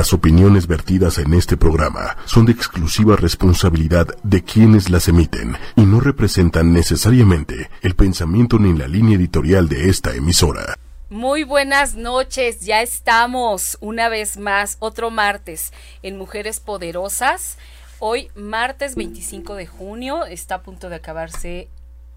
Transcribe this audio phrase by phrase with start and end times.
[0.00, 5.82] Las opiniones vertidas en este programa son de exclusiva responsabilidad de quienes las emiten y
[5.82, 10.78] no representan necesariamente el pensamiento ni la línea editorial de esta emisora.
[11.10, 15.70] Muy buenas noches, ya estamos una vez más, otro martes
[16.02, 17.58] en Mujeres Poderosas.
[17.98, 21.68] Hoy, martes 25 de junio, está a punto de acabarse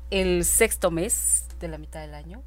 [0.09, 2.43] el sexto mes de la mitad del año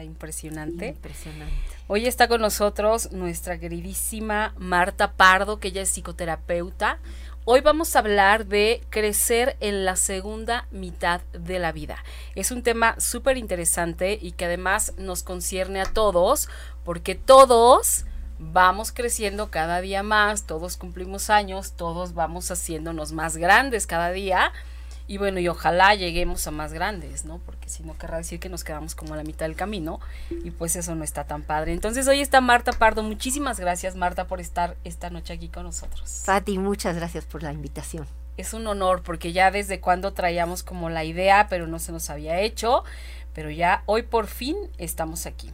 [0.00, 0.88] impresionante.
[0.88, 1.54] Impresionante.
[1.88, 6.98] Hoy está con nosotros nuestra queridísima Marta Pardo, que ella es psicoterapeuta.
[7.44, 11.96] Hoy vamos a hablar de crecer en la segunda mitad de la vida.
[12.36, 16.48] Es un tema súper interesante y que además nos concierne a todos,
[16.84, 18.04] porque todos
[18.38, 24.52] vamos creciendo cada día más, todos cumplimos años, todos vamos haciéndonos más grandes cada día
[25.12, 27.36] y bueno, y ojalá lleguemos a más grandes, ¿no?
[27.44, 30.52] Porque si no querrá decir que nos quedamos como a la mitad del camino y
[30.52, 31.74] pues eso no está tan padre.
[31.74, 33.02] Entonces hoy está Marta Pardo.
[33.02, 36.22] Muchísimas gracias Marta por estar esta noche aquí con nosotros.
[36.24, 38.06] Fati, muchas gracias por la invitación.
[38.38, 42.08] Es un honor porque ya desde cuando traíamos como la idea, pero no se nos
[42.08, 42.82] había hecho,
[43.34, 45.50] pero ya hoy por fin estamos aquí.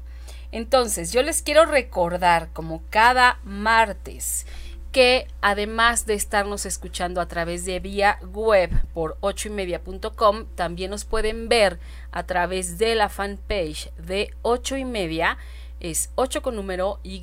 [0.53, 4.47] Entonces, yo les quiero recordar como cada martes
[4.93, 11.49] que además de estarnos escuchando a través de vía web por ochoymedia.com, también nos pueden
[11.49, 11.79] ver
[12.11, 15.39] a través de la fanpage de ocho y media.
[15.81, 17.21] Es 8 con número Y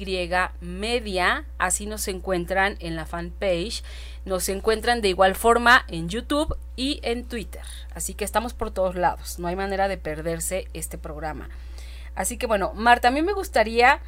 [0.62, 3.84] media, así nos encuentran en la fanpage.
[4.24, 7.64] Nos encuentran de igual forma en YouTube y en Twitter.
[7.94, 9.40] Así que estamos por todos lados.
[9.40, 11.50] No hay manera de perderse este programa.
[12.16, 14.00] Así que bueno, Marta, a mí me gustaría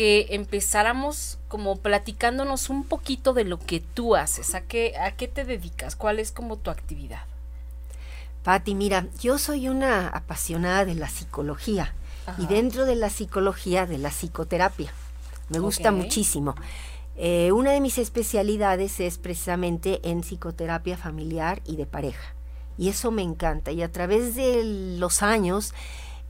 [0.00, 5.28] que empezáramos como platicándonos un poquito de lo que tú haces, a qué, a qué
[5.28, 7.20] te dedicas, cuál es como tu actividad.
[8.42, 11.92] Patti, mira, yo soy una apasionada de la psicología
[12.38, 14.90] y dentro de la psicología de la psicoterapia.
[15.50, 16.54] Me gusta muchísimo.
[17.18, 22.34] Eh, una de mis especialidades es precisamente en psicoterapia familiar y de pareja.
[22.78, 23.70] Y eso me encanta.
[23.70, 24.64] Y a través de
[24.98, 25.74] los años,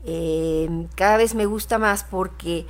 [0.03, 2.65] eh, cada vez me gusta más porque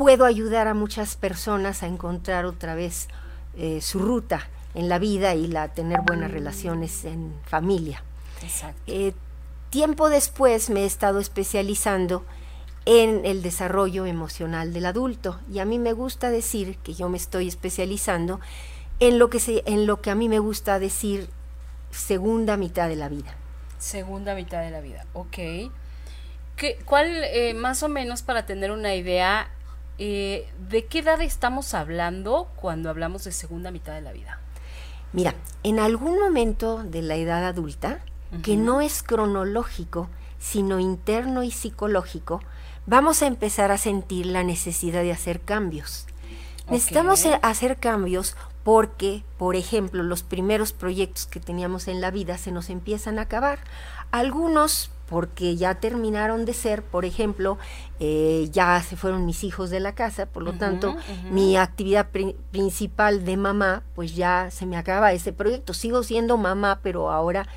[0.00, 3.08] puedo ayudar a muchas personas a encontrar otra vez
[3.54, 8.02] eh, su ruta en la vida y la tener buenas relaciones en familia.
[8.86, 9.12] Eh,
[9.68, 12.24] tiempo después me he estado especializando
[12.86, 17.18] en el desarrollo emocional del adulto y a mí me gusta decir que yo me
[17.18, 18.40] estoy especializando
[19.00, 21.28] en lo que se, en lo que a mí me gusta decir
[21.90, 23.36] segunda mitad de la vida.
[23.76, 25.36] Segunda mitad de la vida, ok.
[26.56, 29.50] ¿Qué, ¿Cuál, eh, más o menos para tener una idea,
[30.02, 34.40] eh, ¿de qué edad estamos hablando cuando hablamos de segunda mitad de la vida?
[35.12, 38.00] Mira, en algún momento de la edad adulta,
[38.42, 42.40] que no es cronológico, sino interno y psicológico,
[42.86, 46.06] vamos a empezar a sentir la necesidad de hacer cambios.
[46.70, 52.52] Necesitamos hacer cambios porque, por ejemplo, los primeros proyectos que teníamos en la vida se
[52.52, 53.58] nos empiezan a acabar.
[54.12, 57.58] Algunos porque ya terminaron de ser, por ejemplo,
[57.98, 60.96] eh, ya se fueron mis hijos de la casa, por lo tanto,
[61.30, 62.08] mi actividad
[62.52, 65.74] principal de mamá, pues ya se me acaba ese proyecto.
[65.74, 67.48] Sigo siendo mamá, pero ahora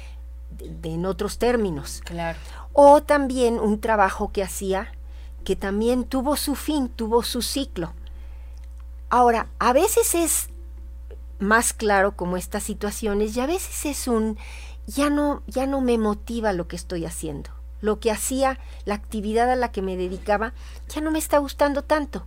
[0.83, 2.01] en otros términos.
[2.03, 2.39] Claro.
[2.73, 4.91] O también un trabajo que hacía
[5.43, 7.93] que también tuvo su fin, tuvo su ciclo.
[9.09, 10.49] Ahora, a veces es
[11.39, 14.37] más claro como estas situaciones y a veces es un
[14.87, 17.49] ya no, ya no me motiva lo que estoy haciendo.
[17.81, 20.53] Lo que hacía, la actividad a la que me dedicaba,
[20.89, 22.25] ya no me está gustando tanto.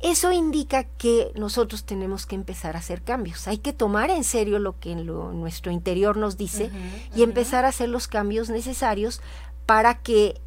[0.00, 3.48] Eso indica que nosotros tenemos que empezar a hacer cambios.
[3.48, 6.70] Hay que tomar en serio lo que en nuestro interior nos dice
[7.14, 9.22] y empezar a hacer los cambios necesarios
[9.64, 10.40] para que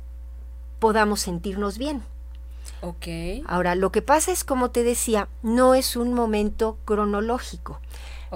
[0.80, 2.04] podamos sentirnos bien.
[2.82, 3.08] Ok.
[3.48, 7.80] Ahora, lo que pasa es, como te decía, no es un momento cronológico.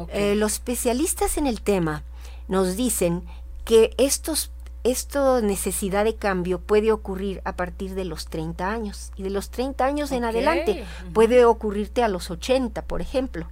[0.07, 2.03] Eh, los especialistas en el tema
[2.51, 3.23] nos dicen
[3.63, 4.51] que estos
[4.83, 9.51] esta necesidad de cambio puede ocurrir a partir de los 30 años y de los
[9.51, 13.47] 30 años en adelante puede ocurrirte a los 80, por ejemplo.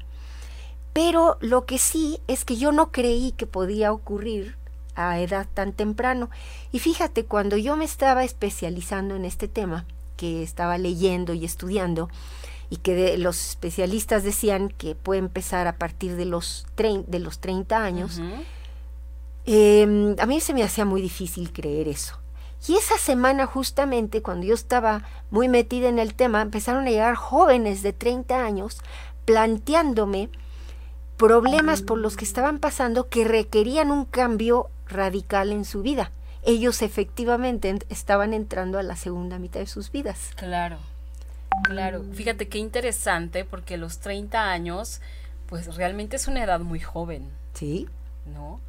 [0.91, 4.57] Pero lo que sí es que yo no creí que podía ocurrir
[4.95, 6.29] a edad tan temprano.
[6.71, 9.85] Y fíjate, cuando yo me estaba especializando en este tema,
[10.17, 12.09] que estaba leyendo y estudiando,
[12.71, 17.83] y que los especialistas decían que puede empezar a partir de los, de los 30
[17.83, 18.19] años,
[19.45, 22.19] Em, a mí se me hacía muy difícil creer eso.
[22.67, 27.15] Y esa semana justamente, cuando yo estaba muy metida en el tema, empezaron a llegar
[27.15, 28.79] jóvenes de 30 años
[29.25, 30.29] planteándome
[31.17, 36.11] problemas por los que estaban pasando que requerían un cambio radical en su vida.
[36.43, 40.31] Ellos efectivamente estaban entrando a la segunda mitad de sus vidas.
[40.35, 40.77] Claro.
[41.63, 45.01] Claro, fíjate qué interesante porque los 30 años,
[45.47, 47.29] pues realmente es una edad muy joven.
[47.53, 47.87] Sí.
[48.25, 48.59] ¿No?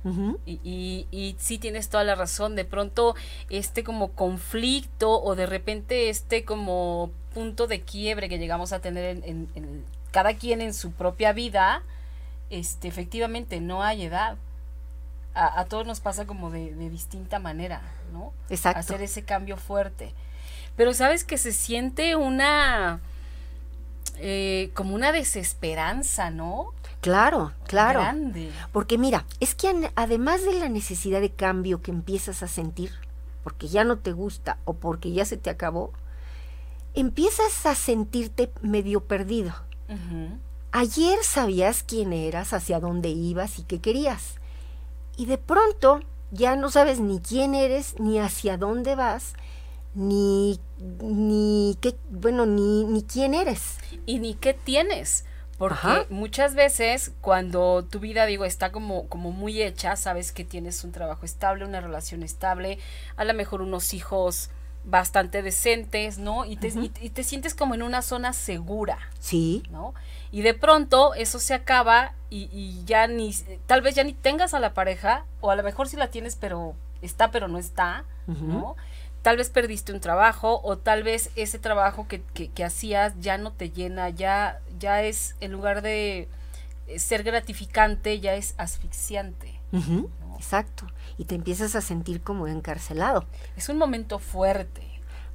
[0.47, 3.15] y, y, y, sí tienes toda la razón, de pronto
[3.51, 9.21] este como conflicto o de repente este como punto de quiebre que llegamos a tener
[9.25, 11.83] en, cada quien en su propia vida,
[12.51, 14.37] este, efectivamente no hay edad.
[15.33, 17.83] A, todos nos pasa como de, distinta manera,
[18.13, 18.33] ¿no?
[18.49, 18.81] Exacto.
[18.81, 20.13] Hacer ese cambio fuerte.
[20.77, 23.01] Pero sabes que se siente una,
[24.19, 26.73] eh, como una desesperanza, ¿no?
[27.01, 28.03] Claro, claro.
[28.73, 32.93] Porque mira, es que además de la necesidad de cambio que empiezas a sentir,
[33.43, 35.93] porque ya no te gusta o porque ya se te acabó,
[36.95, 39.55] empiezas a sentirte medio perdido.
[40.73, 44.35] Ayer sabías quién eras, hacia dónde ibas y qué querías.
[45.17, 46.01] Y de pronto
[46.31, 49.33] ya no sabes ni quién eres, ni hacia dónde vas,
[49.95, 50.61] ni,
[51.03, 53.79] ni qué, bueno, ni, ni quién eres.
[54.07, 55.25] Y ni qué tienes.
[55.61, 60.85] Porque muchas veces cuando tu vida, digo, está como, como muy hecha, sabes que tienes
[60.85, 62.79] un trabajo estable, una relación estable,
[63.19, 64.49] a lo mejor unos hijos
[64.85, 66.47] bastante decentes, ¿no?
[66.47, 66.69] Y te,
[67.03, 69.11] y, te sientes como en una zona segura.
[69.19, 69.63] Sí.
[69.71, 69.93] ¿No?
[70.33, 73.35] Y de pronto eso se acaba y, y, ya ni,
[73.67, 76.37] tal vez ya ni tengas a la pareja, o a lo mejor sí la tienes,
[76.37, 78.77] pero está, pero no está, ¿no?
[79.23, 83.53] Tal vez perdiste un trabajo o tal vez ese trabajo que, que, hacías ya no
[83.53, 86.29] te llena, ya, ya es, en lugar de
[86.87, 89.61] eh, ser gratificante, ya es asfixiante.
[90.37, 90.87] Exacto.
[91.19, 93.27] Y te empiezas a sentir como encarcelado.
[93.57, 94.83] Es un momento fuerte.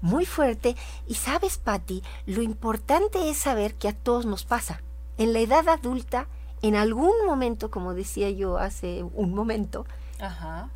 [0.01, 0.75] Muy fuerte.
[1.07, 4.81] Y sabes, Patti, lo importante es saber que a todos nos pasa.
[5.17, 6.27] En la edad adulta,
[6.61, 9.85] en algún momento, como decía yo hace un momento,
[10.19, 10.69] Ajá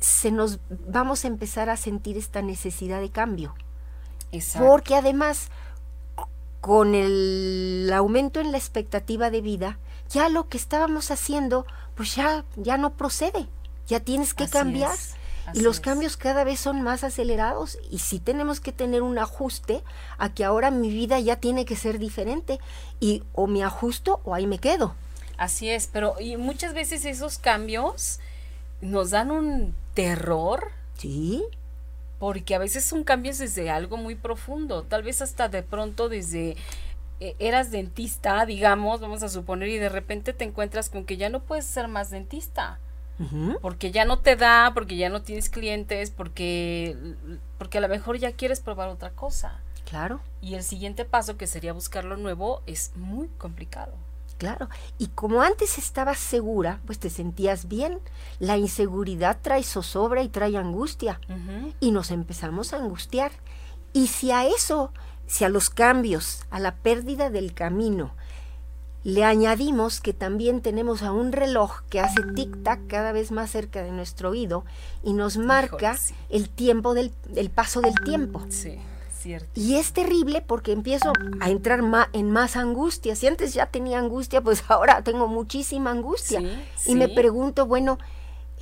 [0.00, 3.54] se nos vamos a empezar a sentir esta necesidad de cambio.
[4.58, 5.48] Porque además,
[6.60, 12.44] con el aumento en la expectativa de vida, ya lo que estábamos haciendo, pues ya,
[12.56, 13.48] ya no procede.
[13.86, 14.96] Ya tienes que cambiar.
[15.52, 19.82] y los cambios cada vez son más acelerados y sí tenemos que tener un ajuste
[20.16, 22.60] a que ahora mi vida ya tiene que ser diferente
[23.00, 24.94] y o me ajusto o ahí me quedo.
[25.38, 28.20] Así es, pero y muchas veces esos cambios
[28.80, 30.72] nos dan un terror.
[30.96, 31.44] Sí.
[32.18, 36.56] Porque a veces son cambios desde algo muy profundo, tal vez hasta de pronto desde
[37.18, 41.28] eh, eras dentista, digamos, vamos a suponer, y de repente te encuentras con que ya
[41.28, 42.78] no puedes ser más dentista.
[43.60, 46.96] Porque ya no te da, porque ya no tienes clientes, porque,
[47.58, 49.60] porque a lo mejor ya quieres probar otra cosa.
[49.84, 50.22] Claro.
[50.40, 53.92] Y el siguiente paso, que sería buscar lo nuevo, es muy complicado.
[54.40, 57.98] Claro, y como antes estabas segura, pues te sentías bien.
[58.38, 61.20] La inseguridad trae zozobra y trae angustia.
[61.78, 63.32] Y nos empezamos a angustiar.
[63.92, 64.94] Y si a eso,
[65.26, 68.14] si a los cambios, a la pérdida del camino,
[69.04, 73.82] le añadimos que también tenemos a un reloj que hace tic-tac cada vez más cerca
[73.82, 74.64] de nuestro oído
[75.02, 75.98] y nos marca
[76.30, 78.42] el tiempo del el paso del tiempo.
[78.48, 78.78] Sí.
[79.54, 81.82] Y es terrible porque empiezo a entrar
[82.12, 83.14] en más angustia.
[83.16, 86.42] Si antes ya tenía angustia, pues ahora tengo muchísima angustia.
[86.86, 87.98] y me pregunto, bueno,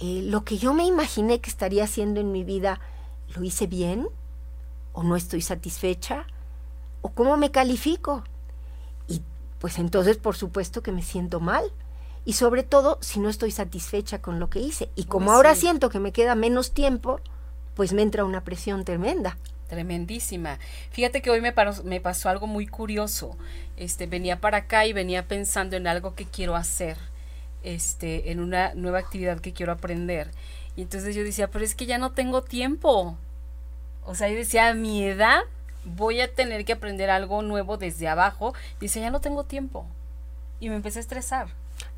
[0.00, 2.81] eh, lo que yo me imaginé que estaría haciendo en mi vida,
[3.34, 4.08] ¿lo hice bien?
[4.93, 6.26] ¿O no estoy satisfecha?
[7.02, 8.25] ¿O cómo me califico?
[9.06, 9.22] Y
[9.61, 11.73] pues entonces por supuesto que me siento mal.
[12.25, 14.90] Y sobre todo si no estoy satisfecha con lo que hice.
[14.94, 17.21] Y como ahora siento que me queda menos tiempo,
[17.75, 19.38] pues me entra una presión tremenda.
[19.68, 20.58] Tremendísima.
[20.90, 21.52] Fíjate que hoy me,
[22.00, 23.37] pasó algo muy curioso.
[23.76, 26.96] Este, venía para acá y venía pensando en algo que quiero hacer,
[27.62, 30.30] este, en una nueva actividad que quiero aprender.
[30.75, 33.18] Y entonces yo decía, pero es que ya no tengo tiempo.
[34.04, 35.42] O sea, yo decía, a mi edad
[35.84, 38.54] voy a tener que aprender algo nuevo desde abajo.
[38.80, 39.87] Dice, ya no tengo tiempo.
[40.60, 41.48] Y me empecé a estresar.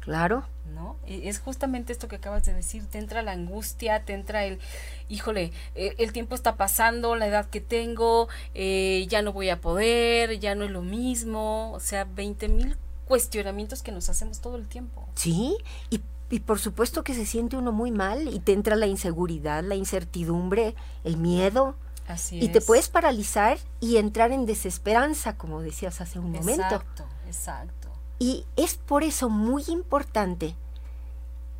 [0.01, 0.45] Claro.
[0.75, 0.97] ¿No?
[1.07, 4.61] Es justamente esto que acabas de decir, te entra la angustia, te entra el,
[5.09, 9.61] híjole, eh, el tiempo está pasando, la edad que tengo, eh, ya no voy a
[9.61, 14.57] poder, ya no es lo mismo, o sea, 20 mil cuestionamientos que nos hacemos todo
[14.57, 15.09] el tiempo.
[15.17, 15.57] Sí,
[15.91, 19.65] y, y por supuesto que se siente uno muy mal y te entra la inseguridad,
[19.65, 21.75] la incertidumbre, el miedo.
[22.07, 26.63] Así y te puedes paralizar y entrar en desesperanza, como decías hace un momento.
[26.63, 27.80] Exacto, exacto.
[28.21, 30.55] Y es por eso muy importante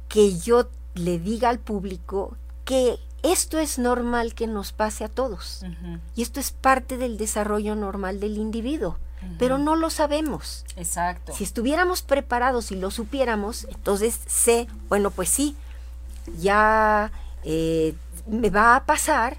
[0.09, 5.65] que yo le diga al público que esto es normal que nos pase a todos.
[6.15, 8.99] Y esto es parte del desarrollo normal del individuo.
[9.39, 10.65] Pero no lo sabemos.
[10.77, 11.35] Exacto.
[11.35, 15.57] Si estuviéramos preparados y lo supiéramos, entonces sé, bueno, pues sí,
[16.39, 17.13] ya
[17.45, 17.95] eh,
[18.27, 19.39] me va a pasar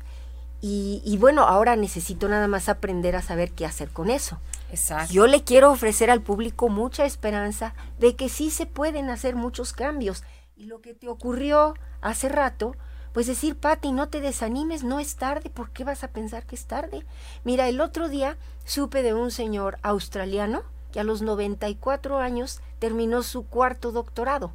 [0.63, 4.37] Y, bueno, ahora necesito nada más aprender a saber qué hacer con eso.
[4.71, 5.13] Exacto.
[5.13, 9.73] Yo le quiero ofrecer al público mucha esperanza de que sí se pueden hacer muchos
[9.73, 10.23] cambios.
[10.55, 12.75] Y lo que te ocurrió hace rato,
[13.13, 16.55] pues decir, Patti, no te desanimes, no es tarde, ¿por qué vas a pensar que
[16.55, 17.05] es tarde?
[17.43, 20.63] Mira, el otro día supe de un señor australiano
[20.93, 24.53] que a los 94 años terminó su cuarto doctorado.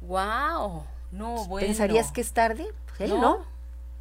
[0.00, 0.84] ¡Wow!
[1.12, 1.66] No, bueno.
[1.66, 2.66] ¿Pensarías que es tarde?
[2.86, 3.44] Pues él no.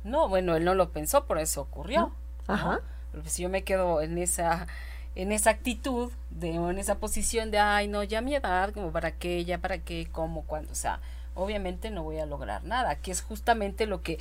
[0.04, 0.28] no.
[0.28, 2.12] bueno, él no lo pensó, por eso ocurrió.
[2.48, 2.80] Ajá.
[3.12, 4.68] Pero si yo me quedo en esa
[5.16, 9.12] en esa actitud de en esa posición de ay no ya mi edad como para
[9.12, 11.02] qué ya para qué cómo cuándo o sea
[11.34, 14.20] obviamente no voy a lograr nada que es justamente lo que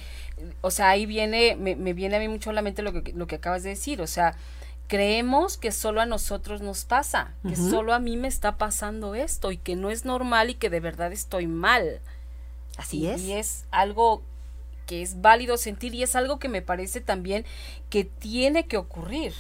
[0.61, 3.13] o sea ahí viene me, me viene a mí mucho a la mente lo que
[3.13, 4.35] lo que acabas de decir o sea
[4.91, 9.53] creemos que solo a nosotros nos pasa, que solo a mí me está pasando esto
[9.53, 12.01] y que no es normal y que de verdad estoy mal.
[12.77, 13.23] Así es.
[13.23, 14.25] Y es algo
[14.87, 17.45] que es válido sentir y es algo que me parece también
[17.89, 19.33] que tiene que ocurrir.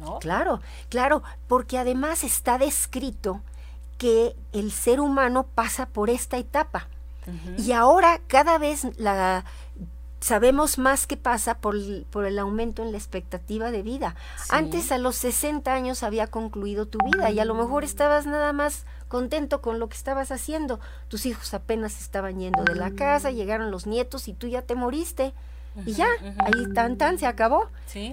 [0.00, 0.18] ¿No?
[0.20, 3.42] Claro, claro, porque además está descrito
[3.98, 6.88] que el ser humano pasa por esta etapa.
[7.58, 9.44] Y ahora cada vez la
[10.20, 11.76] sabemos más qué pasa por,
[12.06, 14.16] por, el aumento en la expectativa de vida.
[14.48, 18.52] Antes a los 60 años había concluido tu vida y a lo mejor estabas nada
[18.52, 20.80] más contento con lo que estabas haciendo.
[21.08, 24.74] Tus hijos apenas estaban yendo de la casa, llegaron los nietos y tú ya te
[24.74, 25.34] moriste.
[25.86, 26.08] Y ya,
[26.38, 27.68] ahí tan tan se acabó.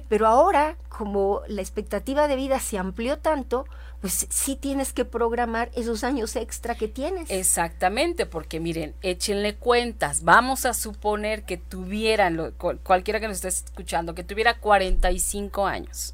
[0.10, 3.65] Pero ahora, como la expectativa de vida se amplió tanto,
[4.01, 7.29] pues sí tienes que programar esos años extra que tienes.
[7.29, 10.24] Exactamente, porque miren, échenle cuentas.
[10.24, 12.53] Vamos a suponer que tuvieran,
[12.84, 16.13] cualquiera que nos esté escuchando, que tuviera 45 años.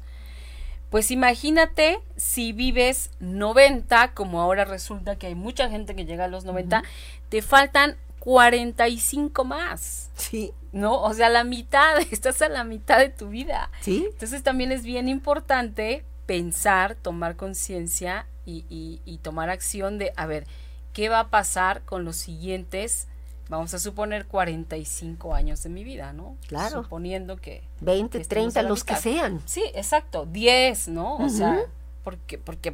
[0.90, 6.28] Pues imagínate si vives 90, como ahora resulta que hay mucha gente que llega a
[6.28, 6.82] los 90,
[7.30, 10.08] te faltan 45 más.
[10.14, 10.52] Sí.
[10.70, 11.02] ¿No?
[11.02, 13.68] O sea, la mitad, estás a la mitad de tu vida.
[13.80, 14.06] Sí.
[14.12, 20.46] Entonces también es bien importante pensar, tomar conciencia y, tomar acción de, a ver,
[20.92, 23.08] ¿qué va a pasar con los siguientes,
[23.48, 26.36] vamos a suponer, 45 años de mi vida, ¿no?
[26.46, 26.84] Claro.
[26.84, 27.64] Suponiendo que...
[27.80, 29.42] 20, 30, los que sean.
[29.46, 31.16] Sí, exacto, 10, ¿no?
[31.16, 31.58] O sea,
[32.04, 32.72] porque, porque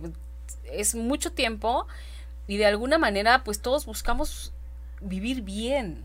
[0.65, 1.87] es mucho tiempo
[2.47, 4.53] y de alguna manera, pues todos buscamos
[5.01, 6.05] vivir bien,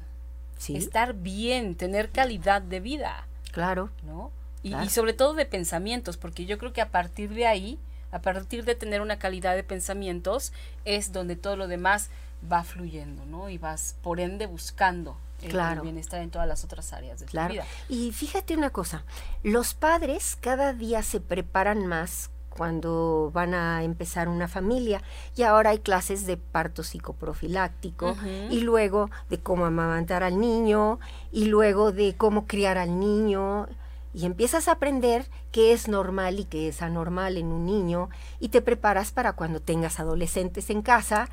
[0.69, 3.27] estar bien, tener calidad de vida.
[3.51, 3.89] Claro.
[4.03, 4.31] ¿No?
[4.63, 7.77] Y, sobre todo de pensamientos, porque yo creo que a partir de ahí,
[8.11, 10.53] a partir de tener una calidad de pensamientos,
[10.85, 12.09] es donde todo lo demás
[12.49, 13.49] va fluyendo, ¿no?
[13.49, 17.65] Y vas, por ende, buscando el, bienestar en todas las otras áreas de tu vida.
[17.89, 19.03] Y fíjate una cosa,
[19.43, 25.01] los padres cada día se preparan más cuando van a empezar una familia.
[25.35, 28.15] Y ahora hay clases de parto psicoprofiláctico
[28.49, 30.99] y luego de cómo amamantar al niño
[31.31, 33.67] y luego de cómo criar al niño.
[34.13, 38.49] Y empiezas a aprender qué es normal y qué es anormal en un niño y
[38.49, 41.29] te preparas para cuando tengas adolescentes en casa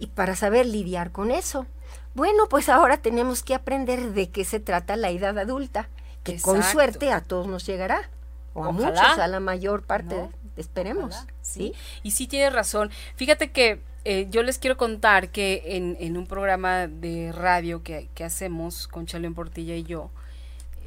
[0.00, 1.66] y para saber lidiar con eso.
[2.14, 5.88] Bueno, pues ahora tenemos que aprender de qué se trata la edad adulta,
[6.24, 8.10] que con suerte a todos nos llegará,
[8.54, 11.14] o a muchos, a la mayor parte, esperemos.
[11.42, 11.72] ¿sí?
[12.02, 12.90] Y sí tienes razón.
[13.16, 18.08] Fíjate que eh, yo les quiero contar que en, en un programa de radio que,
[18.14, 20.10] que hacemos con Chalén Portilla y yo,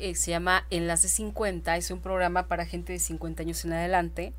[0.01, 4.33] eh, se llama Enlace 50, es un programa para gente de 50 años en adelante,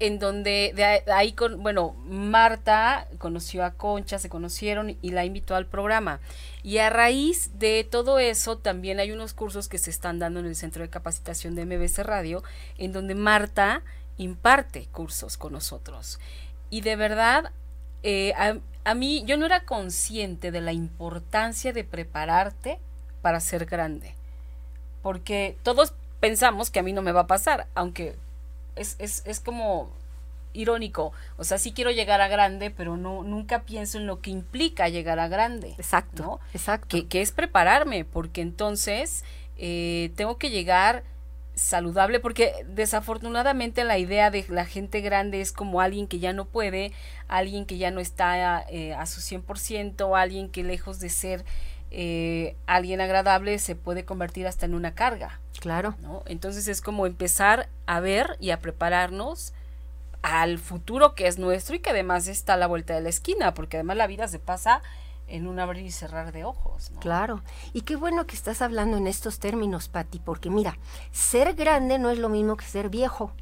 [0.00, 5.54] en donde de ahí, con, bueno, Marta conoció a Concha, se conocieron y la invitó
[5.54, 6.18] al programa.
[6.64, 10.46] Y a raíz de todo eso, también hay unos cursos que se están dando en
[10.46, 12.42] el Centro de Capacitación de MBC Radio,
[12.76, 13.82] en donde Marta
[14.16, 16.20] imparte cursos con nosotros.
[16.70, 17.52] Y de verdad,
[18.02, 22.78] eh, a, a mí yo no era consciente de la importancia de prepararte
[23.22, 24.14] para ser grande
[25.04, 28.16] porque todos pensamos que a mí no me va a pasar, aunque
[28.74, 29.90] es, es, es como
[30.54, 34.30] irónico, o sea, sí quiero llegar a grande, pero no nunca pienso en lo que
[34.30, 35.74] implica llegar a grande.
[35.76, 36.88] Exacto, exacto.
[36.88, 39.24] Que, que, es prepararme, porque entonces
[39.58, 41.04] eh, tengo que llegar
[41.54, 46.46] saludable, porque desafortunadamente la idea de la gente grande es como alguien que ya no
[46.46, 46.92] puede,
[47.28, 51.44] alguien que ya no está eh, a su 100%, alguien que lejos de ser
[51.96, 55.40] eh, alguien agradable se puede convertir hasta en una carga.
[55.60, 55.94] Claro.
[56.00, 56.24] ¿no?
[56.26, 59.52] Entonces es como empezar a ver y a prepararnos
[60.22, 63.54] al futuro que es nuestro y que además está a la vuelta de la esquina,
[63.54, 64.82] porque además la vida se pasa
[65.26, 66.92] en un abrir y cerrar de ojos.
[67.00, 67.42] Claro.
[67.72, 70.78] Y qué bueno que estás hablando en estos términos, Patti, porque mira,
[71.12, 73.32] ser grande no es lo mismo que ser viejo.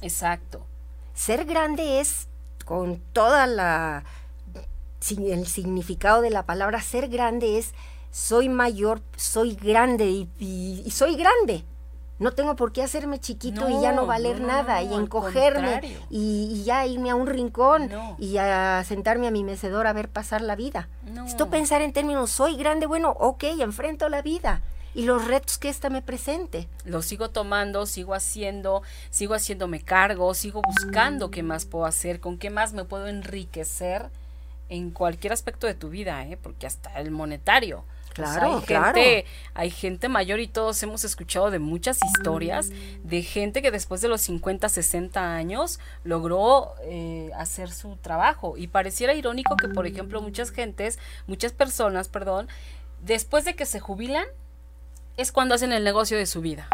[0.00, 0.66] Exacto.
[1.14, 2.28] Ser grande es
[2.64, 4.04] con toda la
[5.10, 7.72] el significado de la palabra ser grande es
[8.10, 11.64] soy mayor, soy grande y, soy grande.
[12.18, 16.84] No tengo por qué hacerme chiquito y ya no valer nada y encogerme y, ya
[16.86, 20.88] irme a un rincón y a sentarme a mi mecedor a ver pasar la vida.
[21.26, 24.62] Esto pensar en términos, soy grande, bueno, ok, enfrento la vida
[24.94, 26.68] y los retos que ésta me presente.
[26.84, 32.36] Lo sigo tomando, sigo haciendo, sigo haciéndome cargo, sigo buscando qué más puedo hacer, con
[32.36, 34.10] qué más me puedo enriquecer
[34.68, 36.36] en cualquier aspecto de tu vida, ¿eh?
[36.42, 37.84] porque hasta el monetario.
[38.18, 38.94] Claro, hay claro.
[38.94, 42.70] Gente, hay gente mayor y todos hemos escuchado de muchas historias
[43.04, 48.56] de gente que después de los 50, 60 años logró eh, hacer su trabajo.
[48.56, 52.48] Y pareciera irónico que, por ejemplo, muchas gentes, muchas personas, perdón,
[53.02, 54.26] después de que se jubilan,
[55.16, 56.68] es cuando hacen el negocio de su vida.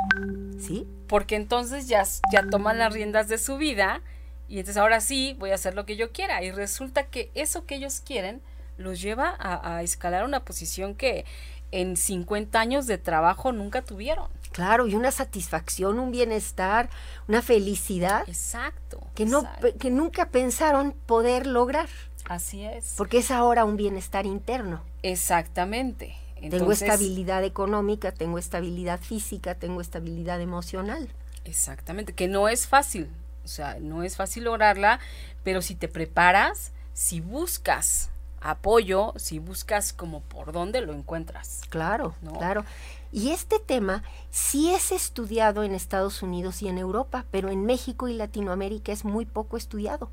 [0.58, 0.86] ¿Sí?
[1.08, 4.02] Porque entonces ya, ya toman las riendas de su vida
[4.48, 6.42] y entonces ahora sí voy a hacer lo que yo quiera.
[6.42, 8.40] Y resulta que eso que ellos quieren
[8.76, 11.24] los lleva a, escalar una posición que
[11.70, 14.28] en 50 años de trabajo nunca tuvieron.
[14.52, 16.88] Claro, y una satisfacción, un bienestar,
[17.26, 18.22] una felicidad.
[18.28, 19.00] Exacto.
[19.14, 19.42] Que, no,
[19.80, 21.88] que nunca pensaron poder lograr.
[22.26, 22.94] Así es.
[22.96, 24.82] Porque es ahora un bienestar interno.
[25.02, 26.14] Exactamente.
[26.50, 31.08] tengo estabilidad económica, tengo estabilidad física, tengo estabilidad emocional.
[31.44, 33.10] Exactamente, que no es fácil,
[33.44, 34.98] o sea, no es fácil lograrla,
[35.42, 38.10] pero si te preparas, si buscas
[38.44, 41.62] apoyo, si buscas como por dónde lo encuentras.
[41.70, 42.64] Claro, claro.
[43.10, 48.06] Y este tema sí es estudiado en Estados Unidos y en Europa, pero en México
[48.06, 50.10] y Latinoamérica es muy poco estudiado.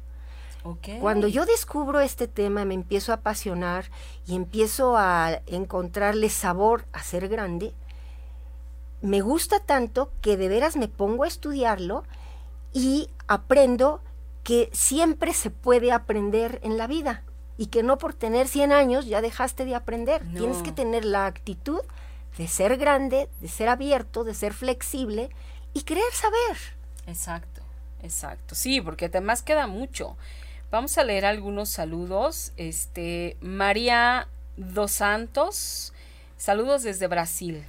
[1.02, 3.86] Cuando yo descubro este tema, me empiezo a apasionar
[4.28, 7.74] y empiezo a encontrarle sabor a ser grande,
[9.02, 12.04] me gusta tanto que de veras me pongo a estudiarlo
[12.72, 14.02] y aprendo
[14.44, 17.24] que siempre se puede aprender en la vida
[17.58, 20.24] y que no por tener 100 años ya dejaste de aprender.
[20.34, 21.81] Tienes que tener la actitud
[22.38, 25.29] de ser grande, de ser abierto, de ser flexible
[25.74, 26.58] y querer saber.
[27.08, 27.62] Exacto,
[28.01, 28.55] exacto.
[28.55, 30.15] Sí, porque además queda mucho.
[30.72, 32.53] Vamos a leer algunos saludos.
[32.58, 34.27] Este, María
[34.58, 35.93] Dos Santos,
[36.38, 37.65] saludos desde Brasil.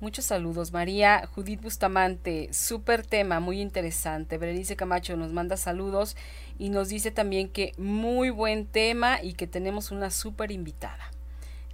[0.00, 0.72] Muchos saludos.
[0.72, 4.38] María Judith Bustamante, súper tema, muy interesante.
[4.38, 6.16] Berenice Camacho nos manda saludos
[6.58, 11.10] y nos dice también que muy buen tema y que tenemos una súper invitada.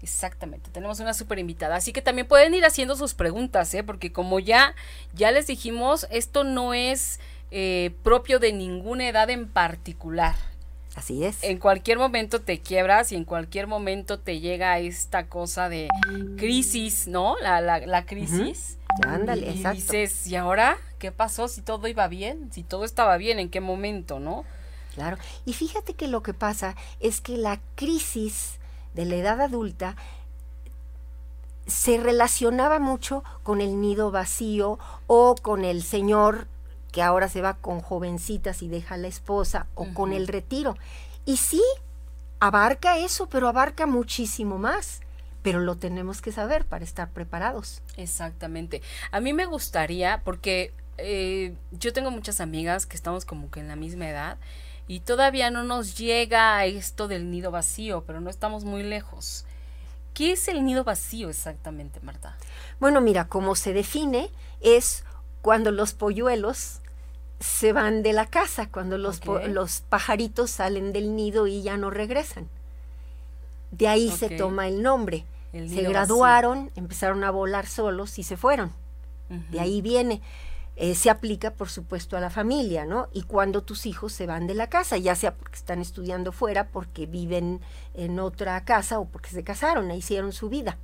[0.02, 1.76] Exactamente, tenemos una súper invitada.
[1.76, 3.82] Así que también pueden ir haciendo sus preguntas, ¿eh?
[3.82, 4.74] porque como ya,
[5.14, 10.36] ya les dijimos, esto no es eh, propio de ninguna edad en particular.
[10.96, 11.44] Así es.
[11.44, 15.88] En cualquier momento te quiebras y en cualquier momento te llega esta cosa de
[16.36, 17.36] crisis, ¿no?
[17.42, 18.78] La, la, la crisis.
[19.06, 21.46] Ándale, y dices, ¿y ahora qué pasó?
[21.46, 24.44] Si todo iba bien, si todo estaba bien, ¿en qué momento, no?
[24.94, 25.18] Claro.
[25.44, 28.58] Y fíjate que lo que pasa es que la crisis
[28.94, 29.96] de la edad adulta
[31.66, 36.48] se relacionaba mucho con el nido vacío o con el señor
[36.90, 40.76] que ahora se va con jovencitas y deja a la esposa, o con el retiro.
[41.24, 41.62] Y sí,
[42.40, 45.00] abarca eso, pero abarca muchísimo más.
[45.42, 47.80] Pero lo tenemos que saber para estar preparados.
[47.96, 48.82] Exactamente.
[49.10, 53.68] A mí me gustaría, porque eh, yo tengo muchas amigas que estamos como que en
[53.68, 54.36] la misma edad
[54.90, 59.44] y todavía no nos llega esto del nido vacío, pero no estamos muy lejos.
[60.14, 62.36] ¿Qué es el nido vacío exactamente, Marta?
[62.80, 65.04] Bueno, mira, como se define, es
[65.42, 66.80] cuando los polluelos
[67.38, 71.90] se van de la casa, cuando los, los pajaritos salen del nido y ya no
[71.90, 72.48] regresan.
[73.70, 75.24] De ahí se toma el nombre.
[75.52, 78.72] se graduaron, empezaron a volar solos y se fueron.
[79.50, 80.20] De ahí viene.
[80.82, 83.08] Eh, se aplica, por supuesto, a la familia, ¿no?
[83.12, 86.68] Y cuando tus hijos se van de la casa, ya sea porque están estudiando fuera,
[86.68, 87.60] porque viven
[87.92, 90.78] en otra casa o porque se casaron e hicieron su vida.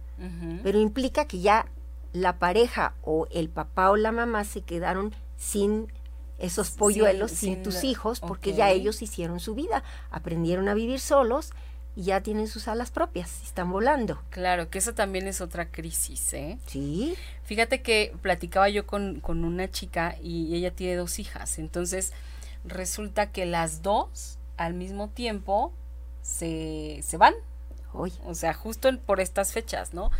[0.62, 1.64] Pero implica que ya
[2.12, 5.90] la pareja o el papá o la mamá se quedaron sin
[6.36, 11.52] esos polluelos, sin, tus hijos, porque ya ellos hicieron su vida, aprendieron a vivir solos
[11.96, 14.22] y ya tienen sus alas propias, están volando.
[14.30, 16.58] Claro, que eso también es otra crisis, ¿eh?
[16.66, 17.16] Sí.
[17.42, 22.12] Fíjate que platicaba yo con, con una chica y ella tiene dos hijas, entonces
[22.64, 25.72] resulta que las dos al mismo tiempo
[26.22, 27.34] se, se van.
[27.92, 28.12] Hoy.
[28.24, 30.10] O sea, justo por estas fechas, ¿no?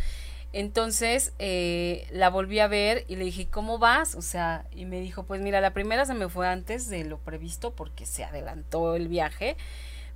[0.53, 4.15] Entonces eh, la volví a ver y le dije, ¿cómo vas?
[4.15, 7.19] O sea, y me dijo, pues mira, la primera se me fue antes de lo
[7.19, 9.57] previsto porque se adelantó el viaje.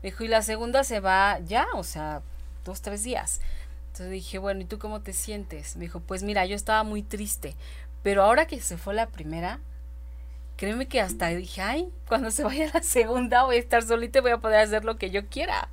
[0.03, 2.21] Dijo, y la segunda se va ya, o sea,
[2.65, 3.41] dos, tres días.
[3.87, 5.75] Entonces dije, bueno, ¿y tú cómo te sientes?
[5.75, 7.55] Me dijo, pues mira, yo estaba muy triste,
[8.03, 9.59] pero ahora que se fue la primera,
[10.57, 14.21] créeme que hasta dije, ay, cuando se vaya la segunda voy a estar solita y
[14.21, 15.69] voy a poder hacer lo que yo quiera,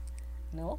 [0.52, 0.78] ¿no?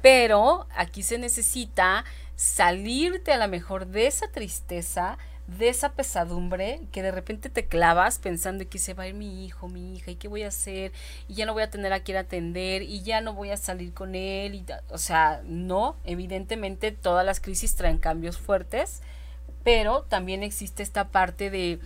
[0.00, 5.18] Pero aquí se necesita salirte a lo mejor de esa tristeza,
[5.58, 9.44] de esa pesadumbre que de repente te clavas pensando que se va a ir mi
[9.44, 10.92] hijo, mi hija, y qué voy a hacer,
[11.28, 13.92] y ya no voy a tener a quien atender, y ya no voy a salir
[13.92, 19.02] con él, y, o sea, no, evidentemente todas las crisis traen cambios fuertes,
[19.64, 21.80] pero también existe esta parte de,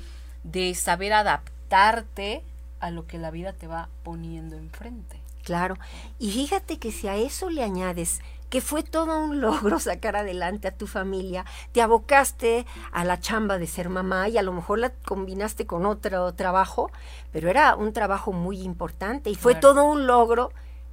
[0.44, 2.42] de saber adaptarte
[2.81, 5.20] a lo que la vida te va poniendo enfrente.
[5.42, 5.77] Claro,
[6.18, 8.20] y fíjate que si a eso le añades
[8.55, 13.59] que fue todo un logro sacar adelante a tu familia, te abocaste a la chamba
[13.59, 16.93] de ser mamá y a lo mejor la combinaste con otro trabajo,
[17.33, 20.53] pero era un trabajo muy importante y fue todo un logro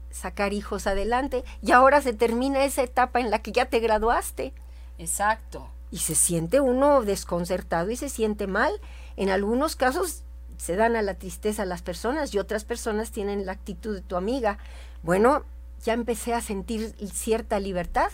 [0.10, 4.56] sacar hijos adelante y ahora se termina esa etapa en la que ya te graduaste.
[4.98, 5.70] Exacto.
[5.92, 8.74] Y se siente uno desconcertado y se siente mal.
[9.18, 10.24] En algunos casos
[10.58, 14.16] se dan a la tristeza las personas y otras personas tienen la actitud de tu
[14.16, 14.58] amiga.
[15.04, 15.44] Bueno,
[15.84, 18.12] ya empecé a sentir cierta libertad.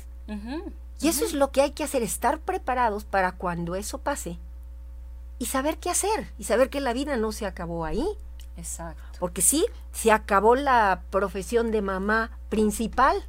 [1.00, 4.40] y eso es lo que hay que hacer, estar preparados para cuando eso pase
[5.40, 8.06] y saber qué hacer y saber que la vida no se acabó ahí.
[8.58, 9.04] Exacto.
[9.20, 13.24] Porque sí, se acabó la profesión de mamá principal,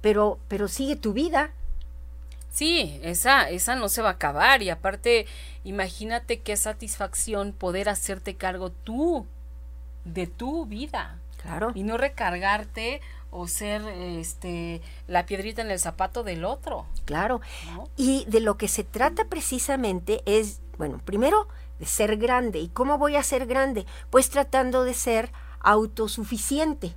[0.00, 1.52] pero, pero sigue tu vida
[2.54, 5.26] Sí, esa, esa no se va a acabar y aparte,
[5.64, 9.26] imagínate qué satisfacción poder hacerte cargo tú
[10.04, 11.18] de tu vida.
[11.42, 11.72] Claro.
[11.74, 13.00] Y no recargarte
[13.34, 16.86] o ser este la piedrita en el zapato del otro.
[17.04, 17.40] Claro.
[17.96, 22.60] Y de lo que se trata precisamente es, bueno, primero de ser grande.
[22.60, 23.86] ¿Y cómo voy a ser grande?
[24.10, 26.94] Pues tratando de ser autosuficiente.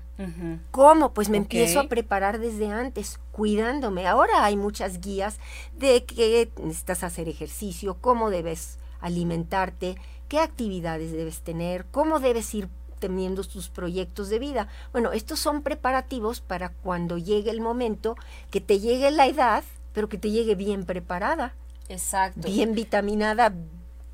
[0.71, 1.13] ¿Cómo?
[1.13, 4.07] Pues me empiezo a preparar desde antes, cuidándome.
[4.07, 5.37] Ahora hay muchas guías
[5.77, 9.95] de que necesitas hacer ejercicio, cómo debes alimentarte,
[10.27, 12.67] qué actividades debes tener, cómo debes ir
[12.99, 14.67] teniendo tus proyectos de vida.
[14.91, 18.15] Bueno, estos son preparativos para cuando llegue el momento,
[18.51, 21.53] que te llegue la edad, pero que te llegue bien preparada.
[21.89, 22.47] Exacto.
[22.47, 23.53] Bien vitaminada,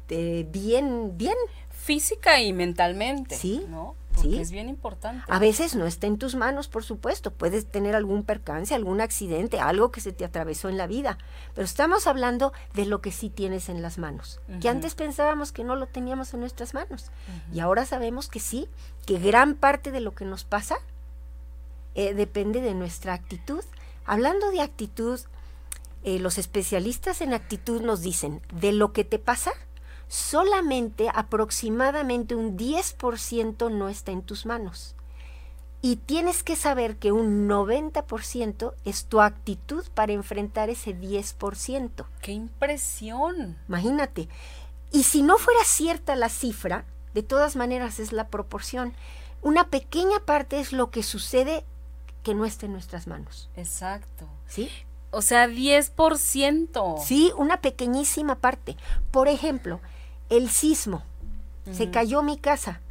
[0.10, 1.36] eh, bien, bien.
[1.70, 3.36] Física y mentalmente.
[3.36, 3.66] Sí.
[3.70, 3.96] ¿no?
[4.22, 4.40] ¿Sí?
[4.40, 5.24] es bien importante.
[5.28, 7.32] A veces no está en tus manos, por supuesto.
[7.32, 11.18] Puedes tener algún percance, algún accidente, algo que se te atravesó en la vida.
[11.54, 14.40] Pero estamos hablando de lo que sí tienes en las manos.
[14.62, 17.12] Que antes pensábamos que no lo teníamos en nuestras manos.
[17.52, 18.68] Y ahora sabemos que sí,
[19.06, 20.78] que gran parte de lo que nos pasa
[21.96, 23.64] eh, depende de nuestra actitud.
[24.06, 25.20] Hablando de actitud,
[26.04, 29.52] eh, los especialistas en actitud nos dicen, de lo que te pasa,
[30.14, 34.96] solamente aproximadamente un 10% no está en tus manos.
[35.82, 42.06] Y tienes que saber que un 90% es tu actitud para enfrentar ese 10%.
[42.22, 43.58] ¡Qué impresión!
[43.68, 44.30] Imagínate.
[44.92, 48.94] Y si no fuera cierta la cifra, de todas maneras es la proporción.
[49.42, 51.66] Una pequeña parte es lo que sucede
[52.22, 53.50] que no está en nuestras manos.
[53.56, 54.28] Exacto.
[54.46, 54.70] ¿Sí?
[55.10, 57.04] O sea, 10%.
[57.04, 58.78] Sí, una pequeñísima parte.
[59.10, 59.82] Por ejemplo,
[60.38, 61.04] el sismo.
[61.72, 62.82] Se cayó mi casa.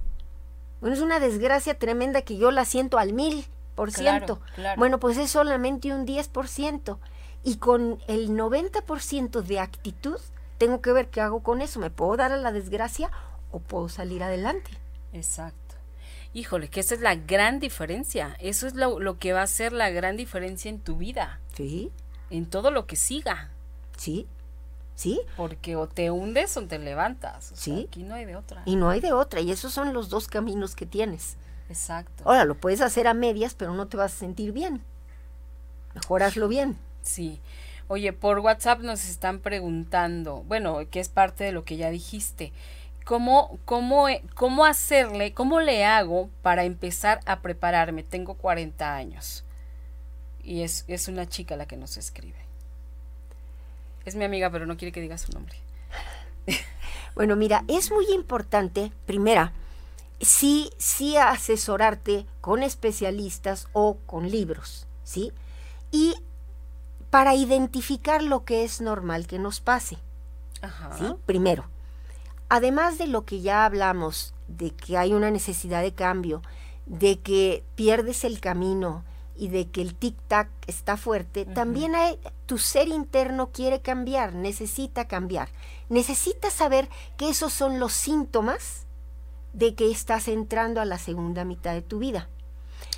[0.81, 4.41] Bueno, es una desgracia tremenda que yo la siento al mil por ciento.
[4.77, 6.99] Bueno, pues es solamente un 10%.
[7.45, 10.19] Y con el 90% de actitud,
[10.59, 11.81] tengo que ver qué hago con eso.
[11.81, 13.11] ¿Me puedo dar a la desgracia
[13.51, 14.71] o puedo salir adelante?
[15.13, 15.75] Exacto.
[16.33, 18.37] Híjole, que esa es la gran diferencia.
[18.41, 21.41] Eso es lo, lo que va a ser la gran diferencia en tu vida.
[21.55, 21.91] Sí.
[22.31, 23.51] En todo lo que siga.
[23.97, 24.27] Sí.
[24.95, 25.21] ¿Sí?
[25.37, 27.53] Porque o te hundes o te levantas.
[27.55, 27.87] sí.
[27.89, 28.63] aquí no hay de otra.
[28.67, 29.41] Y no hay de otra.
[29.41, 31.37] Y esos son los dos caminos que tienes.
[31.69, 32.25] Exacto.
[32.27, 34.83] Ahora, lo puedes hacer a medias, pero no te vas a sentir bien.
[35.95, 36.79] Mejor hazlo bien.
[37.03, 37.41] Sí.
[37.89, 42.53] Oye, por WhatsApp nos están preguntando, bueno, que es parte de lo que ya dijiste.
[43.05, 48.03] ¿Cómo, cómo, cómo hacerle, cómo le hago para empezar a prepararme?
[48.03, 49.45] Tengo 40 años.
[50.43, 52.39] Y es, es una chica la que nos escribe.
[54.05, 55.57] Es mi amiga, pero no quiere que diga su nombre.
[57.15, 59.53] bueno, mira, es muy importante, primera,
[60.21, 65.33] sí, sí asesorarte con especialistas o con libros, ¿sí?
[65.91, 66.15] Y
[67.11, 69.99] para identificar lo que es normal que nos pase.
[70.63, 70.97] Ajá.
[70.97, 71.05] ¿sí?
[71.27, 71.67] Primero,
[72.49, 76.43] además de lo que ya hablamos, de que hay una necesidad de cambio,
[76.87, 79.05] de que pierdes el camino,
[79.43, 85.09] y de que el tic-tac está fuerte, también hay, tu ser interno quiere cambiar, necesita
[85.09, 85.49] cambiar.
[85.89, 88.87] Necesitas saber que esos son los síntomas
[89.53, 92.29] de que estás entrando a la segunda mitad de tu vida.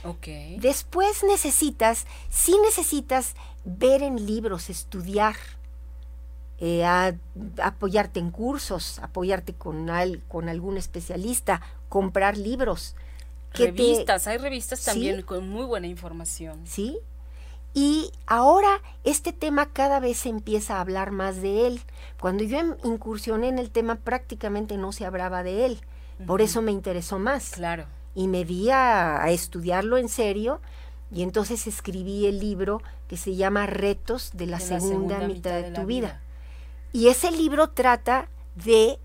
[0.05, 0.59] Okay.
[0.59, 5.37] Después necesitas, sí necesitas ver en libros, estudiar,
[6.59, 6.85] eh,
[7.63, 9.89] apoyarte en cursos, apoyarte con,
[10.29, 12.97] con algún especialista, comprar libros,
[13.55, 16.61] revistas, hay revistas también con muy buena información.
[16.67, 16.99] Sí.
[17.75, 21.81] Y ahora este tema cada vez se empieza a hablar más de él.
[22.21, 25.81] Cuando yo em, incursioné en el tema prácticamente no se hablaba de él.
[26.27, 27.51] Por eso me interesó más.
[27.51, 27.87] Claro.
[28.15, 30.61] Y me vi a, estudiarlo en serio
[31.11, 35.85] y entonces escribí el libro que se llama Retos de la, segunda, mitad, de, tu
[35.85, 36.23] vida.
[36.93, 39.01] Y ese libro trata de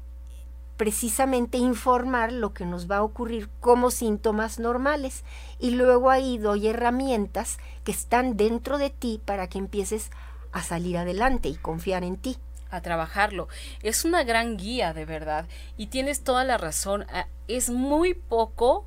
[0.79, 5.25] precisamente informar lo que nos va a ocurrir como síntomas normales.
[5.59, 10.09] Y luego ahí doy herramientas que están dentro de ti para que empieces
[10.53, 12.37] a salir adelante y confiar en ti.
[12.71, 13.49] A trabajarlo.
[13.83, 15.49] Es una gran guía, de verdad.
[15.75, 17.05] Y tienes toda la razón.
[17.11, 18.85] Ah, es muy poco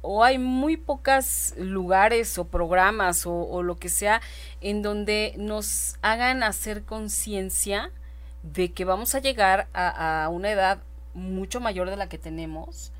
[0.00, 4.20] o hay muy pocos lugares o programas o, lo que sea
[4.60, 7.90] en donde nos hagan hacer conciencia
[8.44, 10.82] de que vamos a llegar a, a, una edad
[11.14, 12.92] mucho mayor de la que tenemos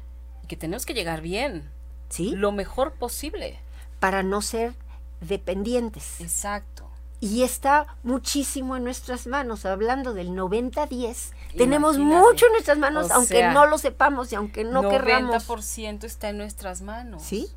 [0.45, 1.71] y que tenemos que llegar bien.
[2.09, 2.33] Sí.
[2.35, 3.59] Lo mejor posible.
[4.01, 4.75] Para no ser
[5.21, 6.21] dependientes.
[6.21, 6.89] Exacto.
[7.21, 9.65] Y está muchísimo en nuestras manos.
[9.65, 14.83] Hablando del 90-10, tenemos mucho en nuestras manos, aunque no lo sepamos y aunque no
[14.83, 15.49] 90% querramos.
[15.49, 17.23] 90% está en nuestras manos.
[17.23, 17.49] Sí.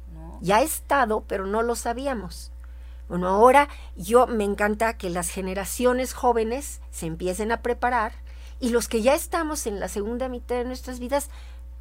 [0.42, 2.52] Ya ha estado, pero no lo sabíamos.
[3.10, 8.14] Bueno, ahora yo me encanta que las generaciones jóvenes se empiecen a preparar
[8.66, 11.30] y los que ya estamos en la segunda mitad de nuestras vidas,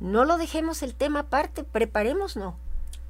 [0.00, 2.58] no lo dejemos el tema aparte, preparemos, ¿no?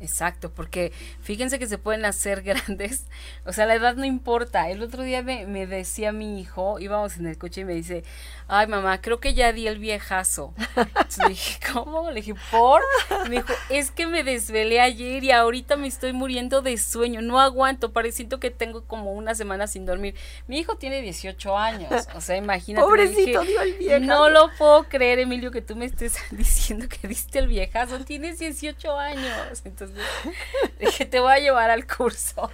[0.04, 3.06] Exacto, porque fíjense que se pueden hacer grandes,
[3.46, 4.68] o sea, la edad no importa.
[4.68, 8.04] El otro día me, me, decía mi hijo, íbamos en el coche y me dice,
[8.46, 10.52] ay mamá, creo que ya di el viejazo.
[10.76, 12.10] Entonces le dije, ¿cómo?
[12.10, 12.82] Le dije, ¿por?
[13.28, 17.40] me dijo, es que me desvelé ayer y ahorita me estoy muriendo de sueño, no
[17.40, 20.14] aguanto, pareciendo que tengo como una semana sin dormir.
[20.46, 22.84] Mi hijo tiene 18 años, o sea, imagínate.
[22.84, 24.04] Pobrecito, dio el viejazo.
[24.04, 28.38] No lo puedo creer, Emilio, que tú me estés diciendo que diste el viejazo, tienes
[28.38, 29.62] 18 años.
[29.64, 29.93] Entonces
[30.80, 32.50] dije, te voy a llevar al curso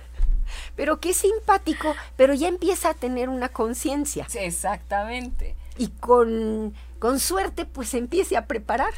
[0.74, 4.26] pero qué simpático, pero ya empieza a tener una conciencia.
[4.34, 8.92] exactamente y con, con suerte pues empiece a preparar.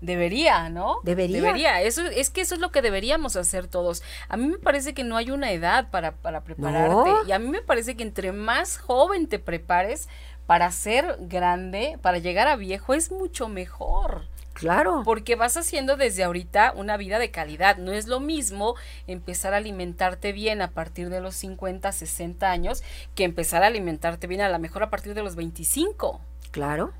[0.00, 1.00] Debería, ¿no?
[1.02, 1.40] Debería.
[1.40, 1.82] Debería.
[1.82, 4.02] Eso, es que eso es lo que deberíamos hacer todos.
[4.28, 7.10] A mí me parece que no hay una edad para, para prepararte.
[7.26, 10.08] Y a mí me parece que entre más joven te prepares
[10.46, 14.26] para ser grande, para llegar a viejo, es mucho mejor.
[14.64, 15.02] Claro.
[15.04, 17.76] Porque vas haciendo desde ahorita una vida de calidad.
[17.76, 22.82] No es lo mismo empezar a alimentarte bien a partir de los 50, 60 años
[23.14, 26.18] que empezar a alimentarte bien a lo mejor a partir de los 25.
[26.50, 26.94] Claro.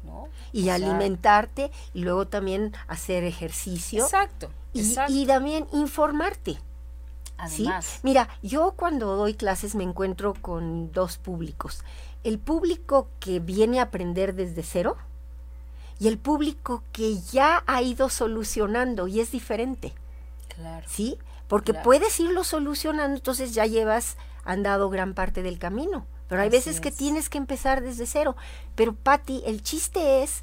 [0.53, 4.05] Y alimentarte y luego también hacer ejercicio.
[4.05, 4.51] Exacto.
[4.75, 6.59] Y, también informarte.
[7.39, 8.01] Además.
[8.03, 11.83] Mira, yo cuando doy clases me encuentro con dos públicos.
[12.25, 14.99] El público que viene a aprender desde cero
[15.99, 19.93] y el público que ya ha ido solucionando y es diferente.
[20.49, 20.87] Claro.
[20.89, 21.19] ¿Sí?
[21.49, 26.07] Porque puedes irlo solucionando, entonces ya llevas andado gran parte del camino.
[26.29, 28.35] Pero hay veces que tienes que empezar desde cero.
[28.75, 30.41] Pero Patti, el chiste es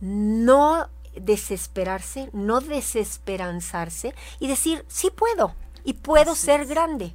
[0.00, 5.54] no desesperarse, no desesperanzarse y decir, sí puedo
[5.84, 7.14] y puedo ser grande.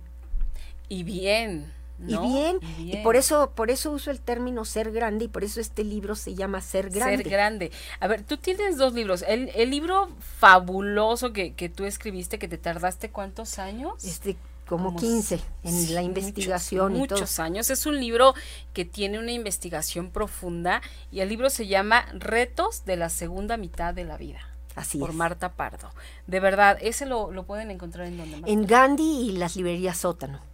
[0.87, 1.71] Y bien,
[2.07, 5.59] y, bien, y por eso, por eso uso el término ser grande y por eso
[5.59, 7.17] este libro se llama Ser Grande.
[7.17, 7.71] Ser Grande.
[7.99, 9.23] A ver, tú tienes dos libros.
[9.27, 14.03] El, el libro fabuloso que, que tú escribiste, que te tardaste cuántos años?
[14.03, 14.37] Este,
[14.69, 16.93] como, 15 en la investigación.
[16.93, 17.69] Muchos, y muchos años.
[17.69, 18.33] Es un libro
[18.73, 20.81] que tiene una investigación profunda
[21.11, 24.39] y el libro se llama Retos de la segunda mitad de la vida.
[24.75, 25.89] Así por Marta Pardo.
[26.27, 30.48] De verdad, ese lo, lo pueden encontrar en donde En Gandhi y las librerías Sótano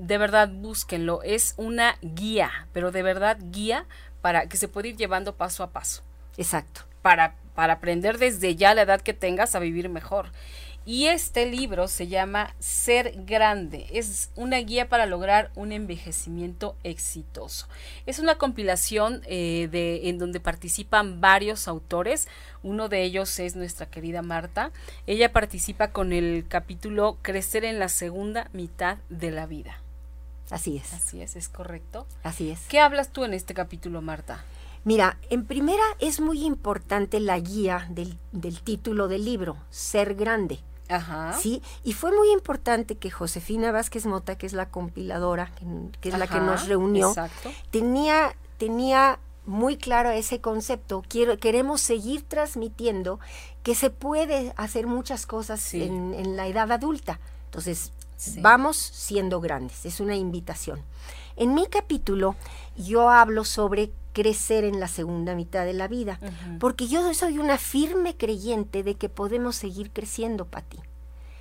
[0.00, 1.22] de verdad búsquenlo.
[1.22, 3.86] Es una guía, pero de verdad guía
[4.20, 6.02] para que se puede ir llevando paso a paso.
[6.36, 6.82] Exacto.
[7.02, 10.30] Para, para aprender desde ya la edad que tengas a vivir mejor.
[10.86, 13.86] Y este libro se llama Ser Grande.
[13.90, 17.68] Es una guía para lograr un envejecimiento exitoso.
[18.04, 22.28] Es una compilación eh, de, en donde participan varios autores.
[22.62, 24.72] Uno de ellos es nuestra querida Marta.
[25.06, 29.83] Ella participa con el capítulo Crecer en la segunda mitad de la vida.
[30.54, 30.92] Así es.
[30.92, 32.06] Así es, es correcto.
[32.22, 32.60] Así es.
[32.68, 34.44] ¿Qué hablas tú en este capítulo, Marta?
[34.84, 38.16] Mira, en primera es muy importante la guía del,
[38.62, 40.60] título del libro, Ser Grande.
[40.88, 41.32] Ajá.
[41.32, 45.50] Sí, y fue muy importante que Josefina Vázquez Mota, que es la compiladora,
[46.00, 47.12] que, es la que nos reunió,
[47.72, 51.02] tenía, tenía muy claro ese concepto.
[51.08, 53.18] Quiero, queremos seguir transmitiendo
[53.64, 57.18] que se puede hacer muchas cosas en, en, la edad adulta.
[57.46, 57.90] Entonces,
[58.38, 60.82] Vamos siendo grandes, es una invitación.
[61.36, 62.36] En mi capítulo
[62.76, 66.18] yo hablo sobre crecer en la segunda mitad de la vida,
[66.60, 70.78] porque yo soy una firme creyente de que podemos seguir creciendo, Pati.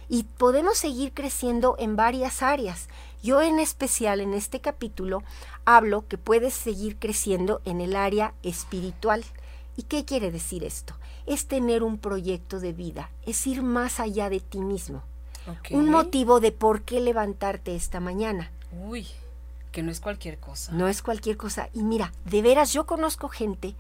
[0.10, 2.90] Y podemos seguir creciendo en varias áreas.
[3.22, 5.24] Yo en especial en este capítulo
[5.64, 9.24] hablo que puedes seguir creciendo en el área espiritual.
[9.78, 10.96] ¿Y qué quiere decir esto?
[11.26, 15.04] Es tener un proyecto de vida, es ir más allá de ti mismo.
[15.72, 18.52] Un motivo de por qué levantarte esta mañana.
[18.86, 19.08] Uy,
[19.72, 20.72] que no es cualquier cosa.
[20.72, 21.70] No es cualquier cosa.
[21.74, 23.76] Y mira, de veras yo conozco gente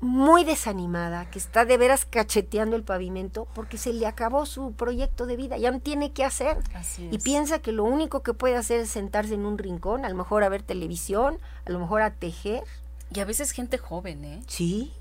[0.00, 5.26] muy desanimada, que está de veras cacheteando el pavimento porque se le acabó su proyecto
[5.26, 6.58] de vida, ya no tiene qué hacer.
[7.10, 10.14] Y piensa que lo único que puede hacer es sentarse en un rincón, a lo
[10.14, 12.62] mejor a ver televisión, a lo mejor a tejer.
[13.12, 14.42] Y a veces gente joven, ¿eh?
[14.46, 14.92] Sí.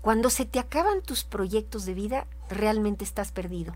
[0.00, 3.74] Cuando se te acaban tus proyectos de vida, realmente estás perdido.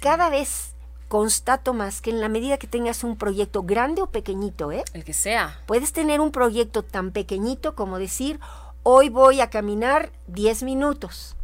[0.00, 0.74] Cada vez
[1.08, 4.84] constato más que en la medida que tengas un proyecto grande o pequeñito, ¿eh?
[4.94, 5.60] El que sea.
[5.66, 8.40] Puedes tener un proyecto tan pequeñito como decir,
[8.82, 11.36] hoy voy a caminar 10 minutos.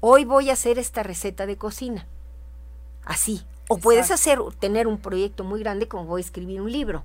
[0.00, 2.06] Hoy voy a hacer esta receta de cocina.
[3.04, 3.44] Así.
[3.68, 7.04] O puedes hacer, tener un proyecto muy grande como voy a escribir un libro.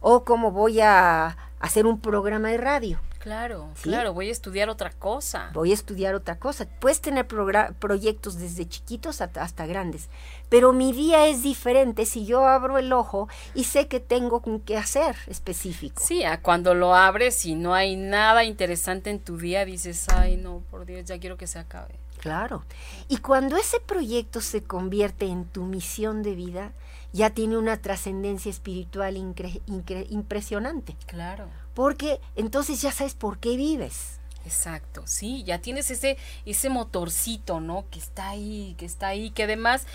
[0.00, 3.00] O como voy a hacer un programa de radio.
[3.18, 5.50] Claro, claro, voy a estudiar otra cosa.
[5.52, 6.66] Voy a estudiar otra cosa.
[6.78, 10.08] Puedes tener proyectos desde chiquitos hasta, hasta, grandes,
[10.48, 14.76] pero mi día es diferente si yo abro el ojo y sé que tengo que
[14.76, 16.00] hacer específico.
[16.04, 20.36] Sí, a cuando lo abres y no hay nada interesante en tu día, dices, ay
[20.36, 21.96] no, por Dios, ya quiero que se acabe.
[22.18, 22.64] Claro.
[23.08, 26.72] Y cuando ese proyecto se convierte en tu misión de vida,
[27.12, 30.96] ya tiene una trascendencia espiritual impresionante.
[31.06, 34.18] Claro porque entonces ya sabes por qué vives.
[34.44, 37.84] Exacto, sí, ya tienes ese, ese motorcito, ¿no?
[37.92, 39.86] Que está ahí, que está ahí, que además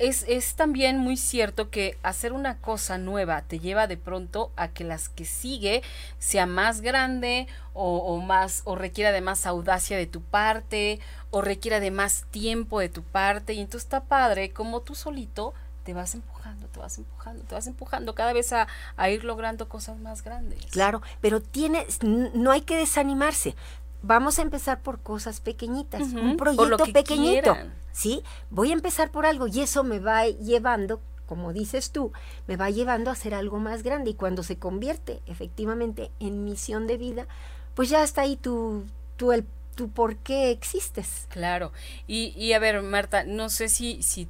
[0.00, 4.66] es, es, también muy cierto que hacer una cosa nueva te lleva de pronto a
[4.66, 5.84] que las que sigue
[6.18, 10.98] sea más grande o, o, más o requiera de más audacia de tu parte
[11.30, 15.54] o requiera de más tiempo de tu parte y entonces está padre como tú solito
[15.82, 18.68] te vas empujando, te vas empujando, te vas empujando cada vez a,
[19.10, 20.64] ir logrando cosas más grandes.
[20.66, 23.54] Claro, pero tienes, no hay que desanimarse.
[24.02, 27.56] Vamos a empezar por cosas pequeñitas, un proyecto pequeñito.
[27.92, 28.22] ¿Sí?
[28.50, 32.10] Voy a empezar por algo y eso me va llevando, como dices tú,
[32.46, 36.86] me va llevando a hacer algo más grande y cuando se convierte efectivamente en misión
[36.86, 37.26] de vida,
[37.74, 41.26] pues ya está ahí tu, tu, el, tu por qué existes.
[41.28, 41.72] Claro.
[42.06, 44.26] Y, y a ver, Marta, no sé si, si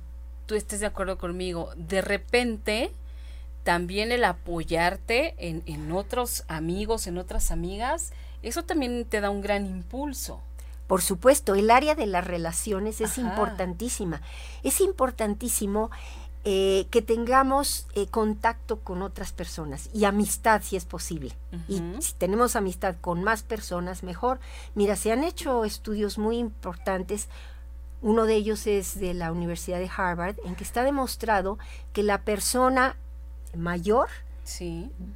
[0.46, 2.92] tú estés de acuerdo conmigo, de repente
[3.64, 9.40] también el apoyarte en, en otros amigos, en otras amigas, eso también te da un
[9.40, 10.40] gran impulso.
[10.86, 14.20] Por supuesto, el área de las relaciones es importantísima.
[14.62, 15.90] Es importantísimo
[16.44, 21.34] eh, que tengamos eh, contacto con otras personas y amistad si es posible.
[21.68, 24.40] Y si tenemos amistad con más personas, mejor.
[24.74, 27.28] Mira, se han hecho estudios muy importantes
[28.02, 31.58] uno de ellos es de la Universidad de Harvard, en que está demostrado
[31.92, 32.96] que la persona
[33.56, 34.08] mayor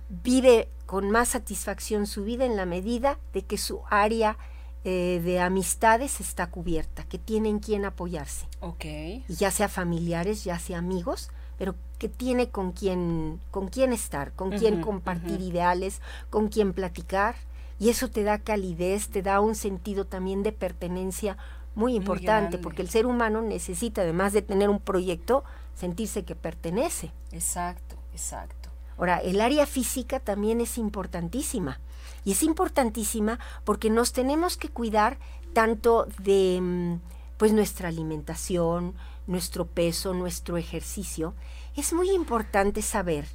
[0.08, 4.38] vive con más satisfacción su vida en la medida de que su área
[4.84, 8.46] eh, de amistades está cubierta, que tienen quien apoyarse.
[8.60, 8.84] Ok.
[9.28, 14.50] Ya sea familiares, ya sea amigos, pero que tiene con quién, con quién estar, con
[14.52, 17.34] quién compartir ideales, con quién platicar.
[17.78, 21.36] Y eso te da calidez, te da un sentido también de pertenencia
[21.76, 27.12] muy importante, porque el ser humano necesita, además de tener un proyecto, sentirse que pertenece.
[27.32, 28.70] Exacto, exacto.
[28.96, 31.78] Ahora, el área física también es importantísima.
[32.24, 35.18] Y es importantísima porque nos tenemos que cuidar
[35.52, 36.94] tanto de mm,
[37.36, 38.94] pues nuestra alimentación,
[39.26, 41.34] nuestro peso, nuestro ejercicio.
[41.76, 43.26] Es muy importante saber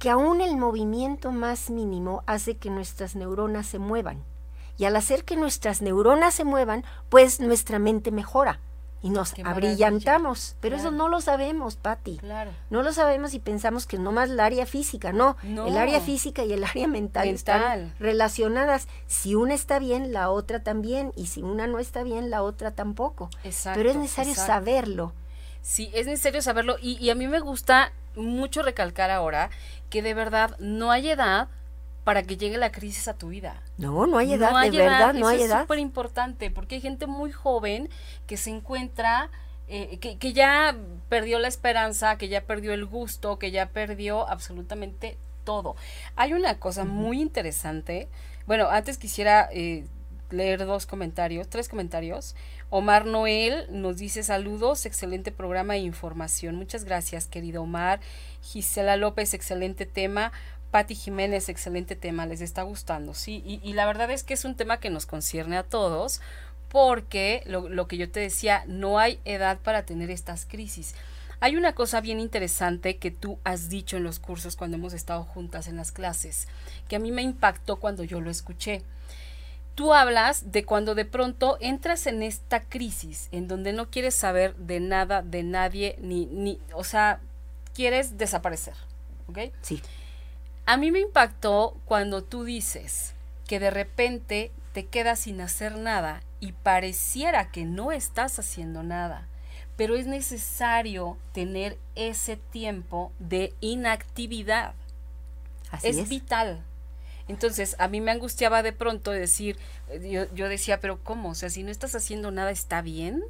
[0.00, 4.24] que aún el movimiento más mínimo hace que nuestras neuronas se muevan.
[4.78, 8.60] Y al hacer que nuestras neuronas se muevan, pues nuestra mente mejora
[9.02, 10.56] y nos abrillantamos.
[10.60, 12.18] Pero eso no lo sabemos, Patti.
[12.18, 12.52] Claro.
[12.70, 15.12] No lo sabemos y pensamos que nomás el área física.
[15.12, 18.86] No, el área física y el área mental, están relacionadas.
[19.06, 21.12] Si una está bien, la otra también.
[21.16, 23.28] Y si una no está bien, la otra tampoco.
[23.42, 25.12] Exacto, Pero es necesario saberlo.
[25.62, 26.76] Sí, es necesario saberlo.
[26.80, 29.50] Y, y a mí me gusta mucho recalcar ahora
[29.90, 31.48] que de verdad no hay edad
[32.04, 33.62] para que llegue la crisis a tu vida.
[33.78, 35.58] No, no hay edad, de verdad, no hay edad.
[35.58, 37.88] Es súper importante porque hay gente muy joven
[38.26, 39.30] que se encuentra,
[39.68, 40.76] eh, que, que, ya
[41.08, 45.76] perdió la esperanza, que ya perdió el gusto, que ya perdió absolutamente todo.
[46.16, 48.08] Hay una cosa muy interesante.
[48.46, 49.84] Bueno, antes quisiera eh,
[50.30, 52.34] leer dos comentarios, tres comentarios.
[52.70, 56.56] Omar Noel nos dice saludos, excelente programa e información.
[56.56, 58.00] Muchas gracias, querido Omar.
[58.42, 60.32] Gisela López, excelente tema.
[60.72, 64.56] Patti Jiménez, excelente tema, les está gustando, sí, y, la verdad es que es un
[64.56, 66.22] tema que nos concierne a todos,
[66.70, 70.94] porque lo, lo, que yo te decía, no hay edad para tener estas crisis.
[71.40, 75.24] Hay una cosa bien interesante que tú has dicho en los cursos cuando hemos estado
[75.24, 76.48] juntas en las clases,
[76.88, 78.82] que a mí me impactó cuando yo lo escuché.
[79.74, 84.56] Tú hablas de cuando de pronto entras en esta crisis en donde no quieres saber
[84.56, 87.20] de nada, de nadie, ni, ni, o sea,
[87.74, 88.74] quieres desaparecer,
[89.28, 89.52] ¿ok?
[89.60, 89.82] Sí.
[90.66, 93.14] A mí me impactó cuando tú dices
[93.46, 99.28] que de repente te quedas sin hacer nada y pareciera que no estás haciendo nada
[99.76, 104.74] pero es necesario tener ese tiempo de inactividad.
[105.70, 106.62] Así es, vital.
[107.28, 109.56] Entonces, a mí me angustiaba de pronto decir,
[110.02, 111.30] yo, yo, decía, pero ¿cómo?
[111.30, 113.22] O sea, si no estás haciendo nada, ¿está bien?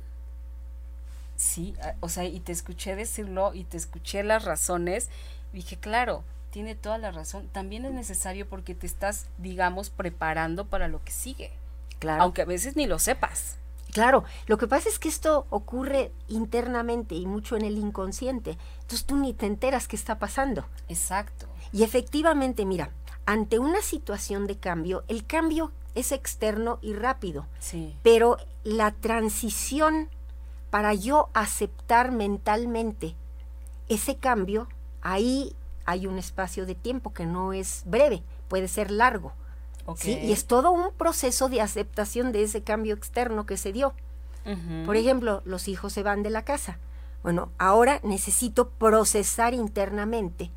[1.37, 5.09] Sí, o sea, y te escuché decirlo y te escuché las razones.
[5.53, 7.48] Y dije, claro, tiene toda la razón.
[7.50, 11.50] También es necesario porque te estás, digamos, preparando para lo que sigue.
[11.98, 12.22] Claro.
[12.22, 13.57] Aunque a veces ni lo sepas.
[13.90, 18.59] Claro, lo que pasa es que esto ocurre internamente y mucho en el inconsciente.
[18.82, 20.66] Entonces tú ni te enteras qué está pasando.
[20.88, 21.46] Exacto.
[21.72, 22.90] Y efectivamente, mira,
[23.24, 27.46] ante una situación de cambio, el cambio es externo y rápido.
[27.61, 27.96] Sí.
[28.03, 30.09] Pero la transición
[30.70, 33.14] para yo aceptar mentalmente
[33.88, 34.68] ese cambio,
[35.03, 35.55] ahí
[35.85, 39.33] hay un espacio de tiempo que no es breve, puede ser largo.
[39.97, 40.18] ¿sí?
[40.22, 43.95] Y es todo un proceso de aceptación de ese cambio externo que se dio.
[44.87, 46.78] Por ejemplo, los hijos se van de la casa.
[47.22, 50.51] Bueno, ahora necesito procesar internamente.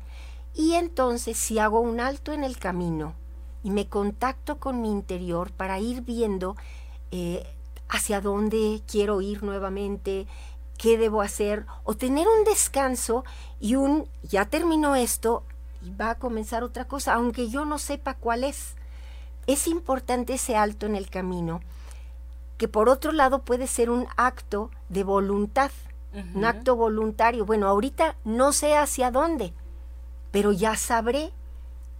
[0.54, 3.14] Y entonces si hago un alto en el camino
[3.62, 6.56] y me contacto con mi interior para ir viendo
[7.10, 7.46] eh,
[7.88, 10.26] hacia dónde quiero ir nuevamente,
[10.76, 13.24] qué debo hacer, o tener un descanso
[13.60, 15.44] y un, ya terminó esto
[15.82, 18.76] y va a comenzar otra cosa, aunque yo no sepa cuál es
[19.46, 21.60] es importante ese alto en el camino,
[22.58, 25.70] que por otro lado puede ser un acto de voluntad,
[26.34, 27.44] un acto voluntario.
[27.44, 29.52] Bueno, ahorita no sé hacia dónde,
[30.30, 31.30] pero ya sabré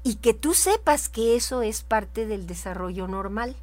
[0.03, 3.57] y que tú sepas que eso es parte del desarrollo normal.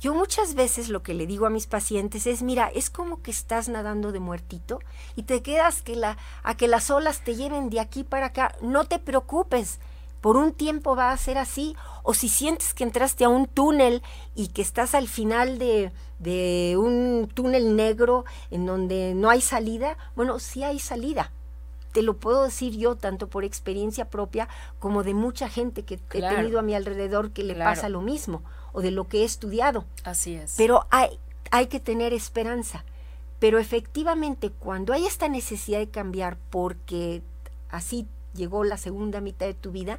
[0.00, 3.32] Yo muchas veces lo que le digo a mis pacientes es, mira, es como que
[3.32, 4.78] estás nadando de muertito
[5.16, 8.54] y te quedas que la, a que las olas te lleven de aquí para acá.
[8.60, 9.80] No te preocupes,
[10.20, 11.74] por un tiempo va a ser así,
[12.04, 14.02] o si sientes que entraste a un túnel
[14.36, 15.90] y que estás al final de,
[16.20, 21.32] de un túnel negro en donde no hay salida, bueno, sí hay salida.
[21.92, 26.20] Te lo puedo decir yo tanto por experiencia propia como de mucha gente que he
[26.20, 28.42] tenido a mi alrededor que le pasa lo mismo,
[28.78, 29.84] o de lo que he estudiado.
[30.04, 30.54] Así es.
[30.56, 31.18] Pero hay,
[31.50, 32.84] hay que tener esperanza.
[33.40, 37.20] Pero efectivamente, cuando hay esta necesidad de cambiar porque
[37.70, 39.98] así llegó la segunda mitad de tu vida,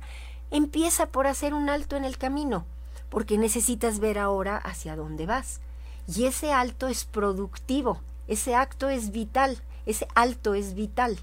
[0.50, 2.66] empieza por hacer un alto en el camino,
[3.10, 5.60] porque necesitas ver ahora hacia dónde vas.
[6.08, 8.00] Y ese alto es productivo,
[8.30, 11.20] ese acto es vital, ese alto es vital.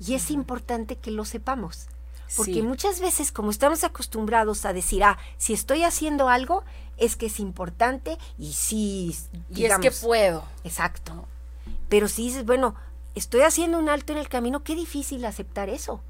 [0.00, 1.86] y es importante que lo sepamos.
[2.36, 6.64] Porque muchas veces, como estamos acostumbrados a decir, ah, si estoy haciendo algo,
[6.96, 9.16] es que es importante y sí.
[9.54, 10.44] y es que puedo.
[10.64, 11.26] Exacto.
[11.88, 12.74] Pero si dices, bueno,
[13.14, 16.00] estoy haciendo un alto en el camino, qué difícil aceptar eso.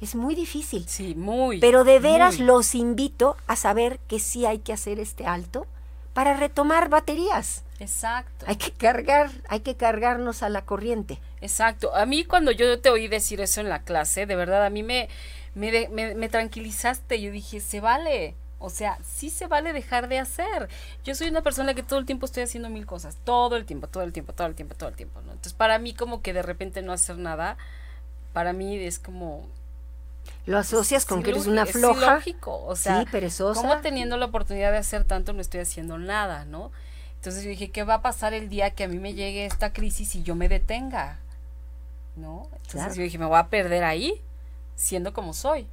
[0.00, 0.86] Es muy difícil.
[0.88, 1.60] Sí, muy.
[1.60, 5.66] Pero de veras los invito a saber que sí hay que hacer este alto
[6.14, 7.64] para retomar baterías.
[7.80, 8.46] Exacto.
[8.48, 11.18] Hay que cargar, hay que cargarnos a la corriente.
[11.40, 11.94] Exacto.
[11.94, 14.82] A mí cuando yo te oí decir eso en la clase, de verdad, a mí
[14.82, 15.08] me,
[15.54, 17.20] me, me, me tranquilizaste.
[17.20, 18.34] Yo dije, se vale.
[18.58, 20.68] O sea, sí se vale dejar de hacer.
[21.02, 23.16] Yo soy una persona que todo el tiempo estoy haciendo mil cosas.
[23.24, 25.20] Todo el tiempo, todo el tiempo, todo el tiempo, todo el tiempo.
[25.22, 25.32] ¿no?
[25.32, 27.56] Entonces, para mí como que de repente no hacer nada,
[28.32, 29.46] para mí es como
[30.46, 32.14] lo asocias con que eres una floja.
[32.14, 33.60] lógico, o sea, sí, perezosa.
[33.60, 36.70] como teniendo la oportunidad de hacer tanto no estoy haciendo nada, ¿no?
[37.16, 39.72] Entonces yo dije, ¿qué va a pasar el día que a mí me llegue esta
[39.72, 41.18] crisis y yo me detenga?
[42.16, 42.48] ¿No?
[42.64, 44.20] Entonces yo dije, me voy a perder ahí,
[44.80, 45.68] siendo como soy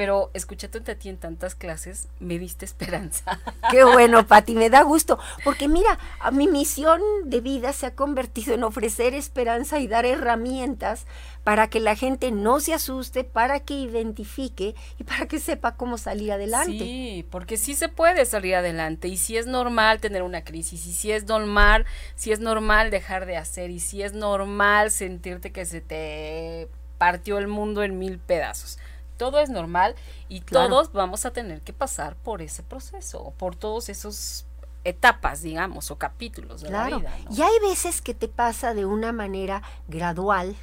[0.00, 3.38] pero escuchándote a ti en tantas clases, me diste esperanza.
[3.70, 7.94] Qué bueno, Pati, me da gusto, porque mira, a mi misión de vida se ha
[7.94, 11.04] convertido en ofrecer esperanza y dar herramientas
[11.44, 15.98] para que la gente no se asuste, para que identifique y para que sepa cómo
[15.98, 16.78] salir adelante.
[16.78, 20.94] Sí, porque sí se puede salir adelante y si es normal tener una crisis y
[20.94, 21.84] si es normal,
[22.14, 26.68] si es normal dejar de hacer y si es normal sentirte que se te
[27.00, 28.78] partió el mundo en mil pedazos
[29.20, 29.96] todo es normal
[30.30, 34.46] y todos vamos a tener que pasar por ese proceso, por todos esos
[34.82, 37.14] etapas, digamos, o capítulos de la vida.
[37.30, 40.56] Y hay veces que te pasa de una manera gradual,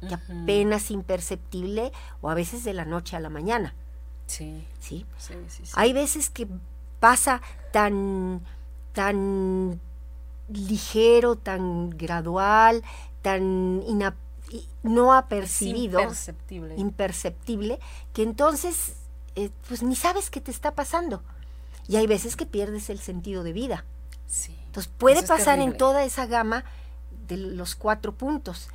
[0.00, 3.74] que apenas imperceptible, o a veces de la noche a la mañana.
[4.26, 4.66] Sí.
[4.80, 5.04] ¿Sí?
[5.18, 6.48] Sí, sí, Hay veces que
[7.00, 8.40] pasa tan,
[8.94, 9.82] tan
[10.48, 12.82] ligero, tan gradual,
[13.20, 13.82] tan
[14.82, 16.76] no apercibido, imperceptible.
[16.76, 17.80] imperceptible,
[18.12, 18.94] que entonces
[19.36, 21.22] eh, pues ni sabes qué te está pasando.
[21.86, 23.84] Y hay veces que pierdes el sentido de vida.
[24.26, 24.54] Sí.
[24.66, 26.64] Entonces puede pasar en toda esa gama
[27.28, 28.68] de los cuatro puntos.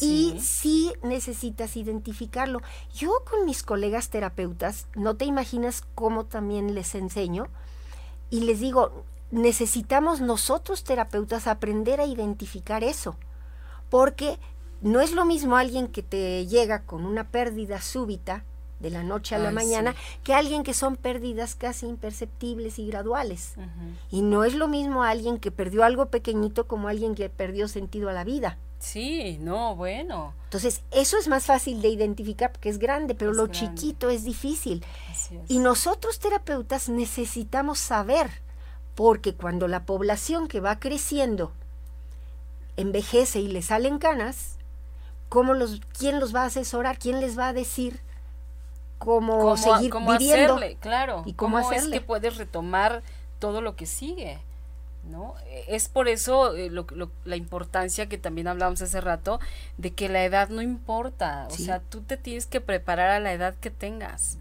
[0.00, 2.60] Y sí necesitas identificarlo.
[2.94, 7.48] Yo con mis colegas terapeutas, no te imaginas cómo también les enseño
[8.30, 13.16] y les digo, necesitamos nosotros terapeutas aprender a identificar eso,
[13.90, 14.38] porque
[14.80, 18.44] no es lo mismo alguien que te llega con una pérdida súbita
[18.80, 23.54] de la noche a la mañana que alguien que son pérdidas casi imperceptibles y graduales.
[24.10, 28.08] Y no es lo mismo alguien que perdió algo pequeñito como alguien que perdió sentido
[28.08, 28.56] a la vida.
[28.78, 30.32] Sí, no, bueno.
[30.44, 34.82] Entonces, eso es más fácil de identificar porque es grande, pero lo chiquito es difícil.
[35.48, 38.30] Y nosotros terapeutas necesitamos saber,
[38.94, 41.52] porque cuando la población que va creciendo
[42.78, 44.56] envejece y le salen canas,
[45.30, 46.98] ¿cómo los, ¿quién los va a asesorar?
[46.98, 48.00] ¿Quién les va a decir
[48.98, 50.56] cómo, seguir viviendo?
[50.56, 51.22] Hacerle, claro.
[51.24, 53.02] ¿Y cómo, es que puedes retomar
[53.38, 54.38] todo lo que sigue?
[55.04, 55.34] ¿no?
[55.66, 56.70] Es por eso eh,
[57.24, 59.40] la importancia que también hablamos hace rato
[59.78, 63.32] de que la edad no importa, o sea, tú te tienes que preparar a la
[63.32, 64.36] edad que tengas.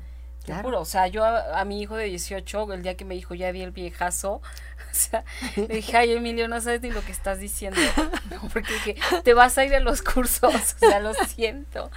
[0.46, 0.80] Claro.
[0.80, 3.62] o sea, yo a, mi hijo de 18, el día que me dijo ya di
[3.62, 4.42] el viejazo,
[4.92, 5.24] o sea,
[5.56, 7.80] le dije, ay Emilio, no sabes ni lo que estás diciendo,
[8.54, 11.90] porque dije, te vas a ir a los cursos, o sea, lo siento.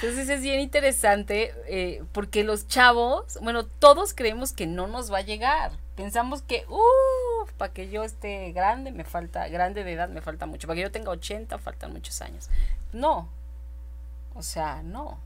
[0.00, 5.18] Entonces es bien interesante eh, porque los chavos, bueno, todos creemos que no nos va
[5.18, 5.72] a llegar.
[5.96, 10.46] Pensamos que, uff, para que yo esté grande, me falta, grande de edad, me falta
[10.46, 10.68] mucho.
[10.68, 12.48] Para que yo tenga 80, faltan muchos años.
[12.92, 13.28] No.
[14.34, 15.18] O sea, no.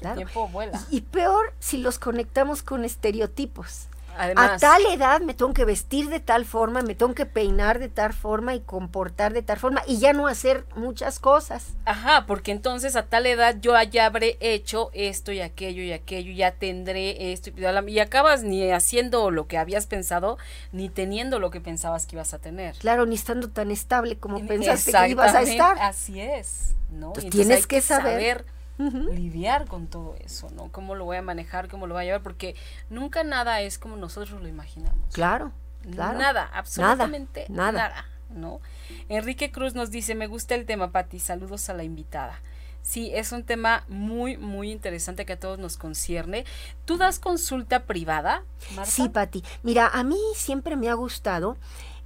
[0.00, 0.80] El tiempo vuela.
[0.90, 6.20] Y peor si los conectamos con estereotipos a tal edad me tengo que vestir de
[6.20, 9.98] tal forma, me tengo que peinar de tal forma y comportar de tal forma y
[9.98, 11.74] ya no hacer muchas cosas.
[11.84, 16.32] Ajá, porque entonces a tal edad yo ya habré hecho esto y aquello y aquello,
[16.32, 20.38] ya tendré esto y, acabas ni haciendo lo que habías pensado
[20.72, 22.76] ni teniendo lo que pensabas que ibas a tener.
[22.76, 25.78] Claro, ni estando tan estable como pensaste que ibas a estar.
[25.80, 27.12] Así es, ¿no?
[27.12, 28.44] tienes que saber
[28.78, 30.70] lidiar con todo eso, ¿no?
[30.72, 31.68] ¿Cómo lo voy a manejar?
[31.68, 32.22] ¿Cómo lo voy a llevar?
[32.22, 32.56] Porque
[32.90, 35.14] nunca nada es como nosotros lo imaginamos.
[35.14, 35.52] Claro,
[35.84, 38.60] Nada, absolutamente nada, ¿no?
[39.08, 42.40] Enrique Cruz nos dice, me gusta el tema, Pati, saludos a la invitada.
[42.82, 46.44] Sí, es un tema muy, muy interesante que a todos nos concierne.
[46.84, 48.42] ¿Tú das consulta privada?
[48.84, 49.44] Sí, Pati.
[49.62, 51.56] Mira, a mí siempre me ha gustado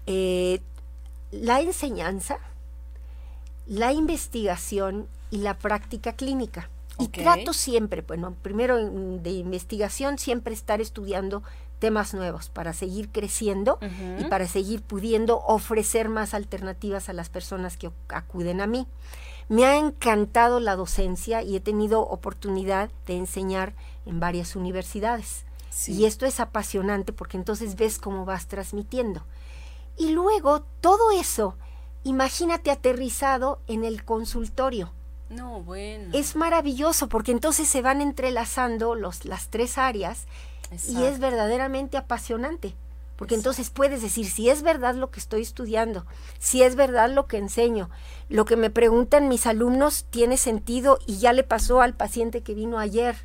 [0.07, 0.61] eh,
[1.31, 2.39] la enseñanza,
[3.67, 6.71] la investigación y la práctica clínica.
[6.99, 11.43] Y trato siempre, bueno, primero de investigación, siempre estar estudiando
[11.79, 13.79] temas nuevos para seguir creciendo
[14.19, 18.87] y para seguir pudiendo ofrecer más alternativas a las personas que acuden a mí.
[19.49, 23.75] Me ha encantado la docencia y he tenido oportunidad de enseñar
[24.07, 25.45] en varias universidades.
[25.87, 29.23] Y esto es apasionante porque entonces ves cómo vas transmitiendo.
[29.99, 31.57] Y luego todo eso,
[32.05, 34.93] imagínate aterrizado en el consultorio
[35.29, 36.11] no, bueno.
[36.13, 40.27] Es maravilloso porque entonces se van entrelazando los, las tres áreas
[40.89, 42.75] y es verdaderamente apasionante.
[43.17, 46.05] Porque entonces puedes decir si es verdad lo que estoy estudiando,
[46.39, 47.89] si es verdad lo que enseño,
[48.29, 52.55] lo que me preguntan mis alumnos tiene sentido y ya le pasó al paciente que
[52.55, 53.17] vino ayer.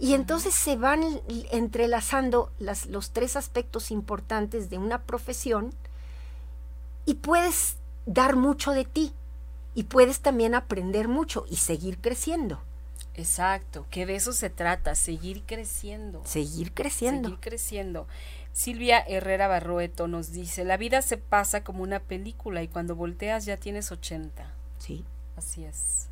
[0.00, 1.04] y entonces se van
[1.52, 5.74] entrelazando las, los tres aspectos importantes de una profesión
[7.04, 9.12] y puedes dar mucho de ti
[9.74, 12.60] y puedes también aprender mucho y seguir creciendo.
[13.14, 16.22] Exacto, que de eso se trata, seguir creciendo.
[16.24, 17.28] Seguir creciendo.
[17.28, 18.06] Seguir creciendo.
[18.52, 23.44] Silvia Herrera Barroeto nos dice, la vida se pasa como una película y cuando volteas
[23.44, 24.52] ya tienes 80.
[24.78, 25.04] Sí.
[25.36, 26.08] Así es.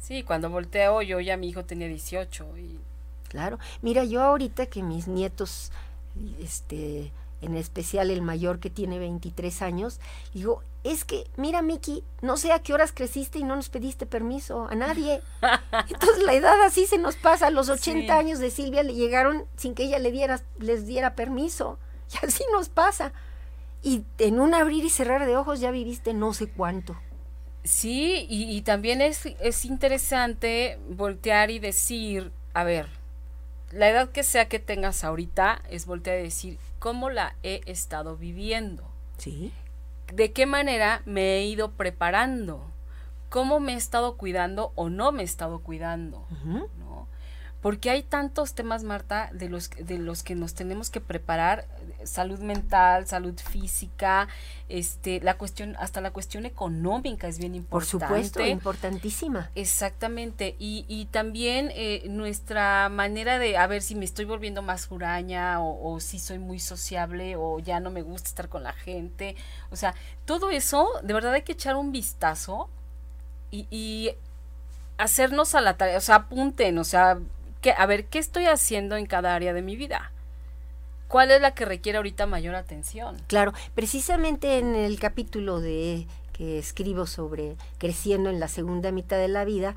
[0.00, 2.80] Sí, cuando volteo yo ya mi hijo tenía 18 y...
[3.28, 5.72] Claro, mira, yo ahorita que mis nietos,
[6.40, 7.12] este,
[7.42, 10.00] en especial el mayor que tiene 23 años,
[10.32, 14.06] digo, es que, mira, Miki, no sé a qué horas creciste y no nos pediste
[14.06, 15.20] permiso a nadie.
[15.88, 17.50] Entonces la edad así se nos pasa.
[17.50, 21.78] Los 80 años de Silvia le llegaron sin que ella le diera, les diera permiso.
[22.12, 23.12] Y así nos pasa.
[23.82, 26.96] Y en un abrir y cerrar de ojos ya viviste no sé cuánto.
[27.64, 32.88] Sí, y, y también es, es interesante voltear y decir, a ver,
[33.70, 38.16] la edad que sea que tengas ahorita es voltear y decir, ¿cómo la he estado
[38.16, 38.84] viviendo?
[39.16, 39.52] Sí
[40.12, 42.70] de qué manera me he ido preparando,
[43.30, 46.26] cómo me he estado cuidando o no me he estado cuidando,
[46.78, 47.08] ¿no?
[47.62, 51.66] Porque hay tantos temas, Marta, de los, de los que nos tenemos que preparar,
[52.02, 54.26] salud mental, salud física,
[54.68, 57.98] este, la cuestión, hasta la cuestión económica es bien importante.
[57.98, 59.50] Por supuesto, importantísima.
[59.54, 64.90] Exactamente, y, y también eh, nuestra manera de, a ver si me estoy volviendo más
[64.90, 68.72] huraña o, o si soy muy sociable o ya no me gusta estar con la
[68.72, 69.36] gente,
[69.70, 69.94] o sea,
[70.24, 72.68] todo eso, de verdad hay que echar un vistazo
[73.52, 74.10] y, y
[74.98, 77.18] hacernos a la tarea, o sea, apunten, o sea,
[77.62, 80.12] que, a ver, ¿qué estoy haciendo en cada área de mi vida?
[81.08, 83.16] ¿Cuál es la que requiere ahorita mayor atención?
[83.28, 89.28] Claro, precisamente en el capítulo de que escribo sobre creciendo en la segunda mitad de
[89.28, 89.76] la vida,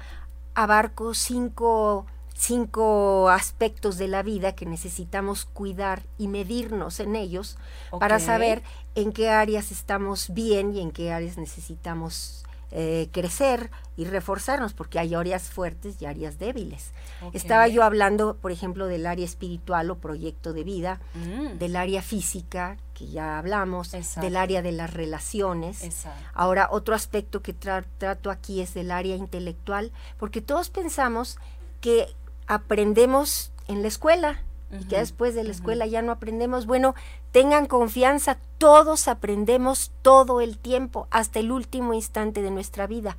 [0.53, 7.57] abarco cinco, cinco aspectos de la vida que necesitamos cuidar y medirnos en ellos
[7.99, 8.63] para saber
[8.95, 12.45] en qué áreas estamos bien y en qué áreas necesitamos
[12.77, 16.91] eh, crecer y reforzarnos, porque hay áreas fuertes y áreas débiles.
[17.31, 21.57] Estaba yo hablando, por ejemplo, del área espiritual o proyecto de vida, mm.
[21.57, 26.05] del área física, que ya hablamos, del área de las relaciones.
[26.33, 31.37] Ahora, otro aspecto que trato aquí es del área intelectual, porque todos pensamos
[31.79, 32.13] que
[32.45, 36.65] aprendemos en la escuela, y que después de la escuela ya no aprendemos.
[36.65, 36.95] Bueno,
[37.31, 43.17] tengan confianza, todos aprendemos todo el tiempo, hasta el último instante de nuestra vida.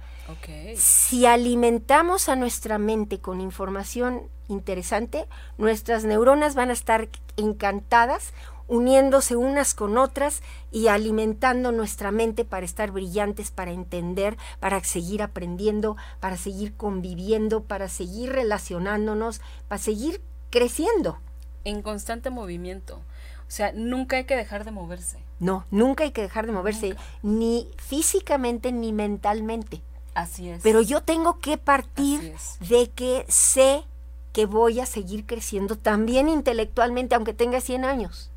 [0.77, 5.27] Si alimentamos a nuestra mente con información interesante,
[5.59, 8.33] nuestras neuronas van a estar encantadas,
[8.69, 10.43] uniéndose unas con otras
[10.73, 17.63] y alimentando nuestra mente para estar brillantes, para entender, para seguir aprendiendo, para seguir conviviendo,
[17.63, 20.21] para seguir relacionándonos, para seguir
[20.51, 21.19] creciendo
[21.67, 22.97] en constante movimiento.
[22.97, 25.19] O sea, nunca hay que dejar de moverse.
[25.41, 29.83] No, nunca hay que dejar de moverse, ni físicamente ni mentalmente.
[30.15, 30.63] Así es.
[30.63, 33.85] Pero yo tengo que partir de que sé
[34.33, 38.31] que voy a seguir creciendo también intelectualmente, aunque tenga 100 años.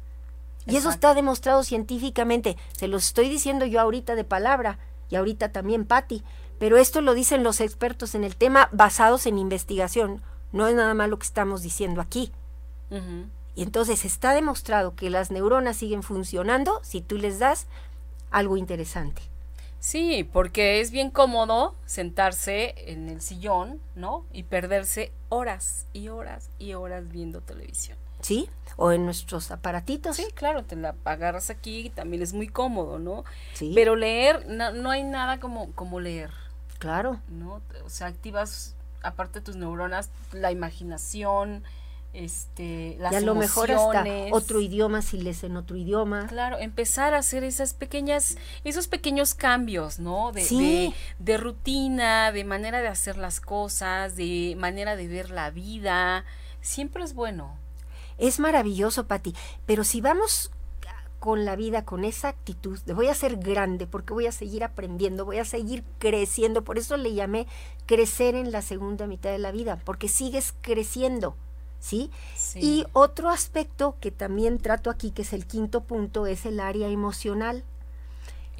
[0.66, 2.58] Y eso está demostrado científicamente.
[2.78, 4.78] Se lo estoy diciendo yo ahorita de palabra
[5.10, 6.24] y ahorita también Patti.
[6.60, 10.22] Pero esto lo dicen los expertos en el tema basados en investigación.
[10.52, 12.32] No es nada más lo que estamos diciendo aquí.
[13.56, 17.68] Y entonces está demostrado que las neuronas siguen funcionando si tú les das
[18.32, 19.22] algo interesante.
[19.80, 24.26] Sí, porque es bien cómodo sentarse en el sillón, ¿no?
[24.34, 27.98] Y perderse horas y horas y horas viendo televisión.
[28.22, 30.18] Sí, o en nuestros aparatitos.
[30.18, 33.24] Sí, claro, te la agarras aquí y también es muy cómodo, ¿no?
[33.54, 33.72] Sí.
[33.74, 36.32] Pero leer, no, no hay nada como, como leer.
[36.80, 37.22] Claro.
[37.30, 37.62] ¿No?
[37.86, 41.64] O sea, activas, aparte de tus neuronas, la imaginación,
[42.14, 46.28] este, las y a lo mejor hasta otro idioma si lees en otro idioma.
[46.28, 50.32] Claro, empezar a hacer esas pequeñas, esos pequeños cambios, ¿no?
[50.32, 56.26] De, de, rutina, de manera de hacer las cosas, de manera de ver la vida,
[56.62, 57.58] siempre es bueno.
[58.18, 59.34] Es maravilloso, Pati,
[59.66, 60.52] pero si vamos
[61.20, 64.64] con la vida, con esa actitud de voy a ser grande porque voy a seguir
[64.64, 67.46] aprendiendo, voy a seguir creciendo, por eso le llamé
[67.86, 71.36] crecer en la segunda mitad de la vida, porque sigues creciendo
[71.80, 72.12] ¿sí?
[72.56, 76.88] Y otro aspecto que también trato aquí, que es el quinto punto, es el área
[76.88, 77.64] emocional.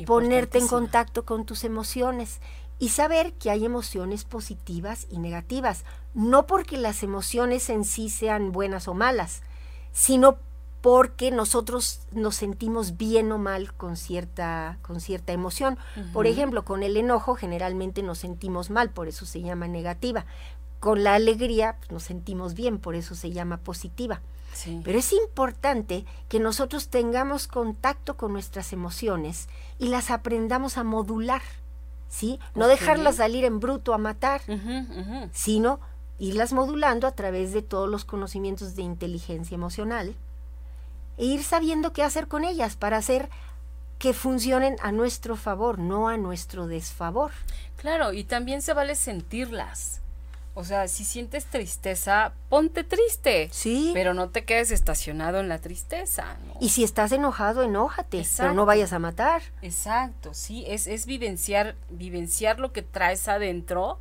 [0.06, 2.40] Ponerte en contacto con tus emociones
[2.80, 8.54] y saber que hay emociones positivas y negativas, no porque las emociones en sí sean
[8.54, 9.42] buenas o malas,
[9.92, 10.38] sino
[10.80, 15.78] porque nosotros nos sentimos bien o mal con cierta, con cierta emoción.
[16.14, 20.26] Por ejemplo, con el enojo generalmente nos sentimos mal, por eso se llama negativa
[20.80, 24.22] con la alegría pues, nos sentimos bien, por eso se llama positiva.
[24.84, 31.42] Pero es importante que nosotros tengamos contacto con nuestras emociones y las aprendamos a modular,
[32.10, 32.40] ¿sí?
[32.56, 34.42] No dejarlas salir en bruto a matar,
[35.32, 35.80] sino
[36.18, 40.16] irlas modulando a través de todos los conocimientos de inteligencia emocional
[41.18, 43.30] e ir sabiendo qué hacer con ellas para hacer
[43.98, 47.32] que funcionen a nuestro favor, no a nuestro desfavor.
[47.78, 50.02] Claro, y también se vale sentirlas.
[50.56, 53.50] O sea, si sientes tristeza, ponte triste.
[53.52, 53.92] Sí.
[53.94, 56.38] Pero no te quedes estacionado en la tristeza.
[56.60, 58.26] Y si estás enojado, enójate.
[58.38, 59.42] Pero no vayas a matar.
[59.62, 60.66] Exacto, sí.
[60.68, 64.00] Es, es vivenciar, vivenciar lo que traes adentro,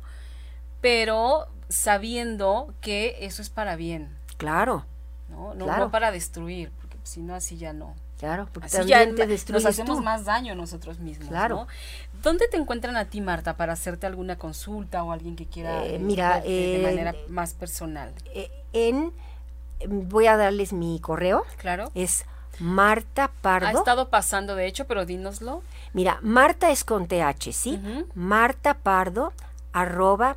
[0.81, 4.09] pero sabiendo que eso es para bien.
[4.37, 4.85] Claro.
[5.29, 7.95] No, no, para destruir, porque si no, así ya no.
[8.19, 11.29] Claro, porque así ya te nos hacemos más daño nosotros mismos.
[11.29, 11.67] Claro.
[12.21, 15.99] ¿Dónde te encuentran a ti, Marta, para hacerte alguna consulta o alguien que quiera eh,
[15.99, 18.11] mira, de, manera más personal?
[18.33, 19.13] Eh, en
[19.87, 21.45] voy a darles mi correo.
[21.57, 21.91] Claro.
[21.95, 22.25] Es
[22.59, 23.67] Marta Pardo.
[23.67, 25.63] Ha estado pasando, de hecho, pero dínoslo.
[25.93, 27.79] Mira, Marta es con TH, ¿sí?
[28.15, 29.31] Marta Pardo,
[29.71, 30.35] arroba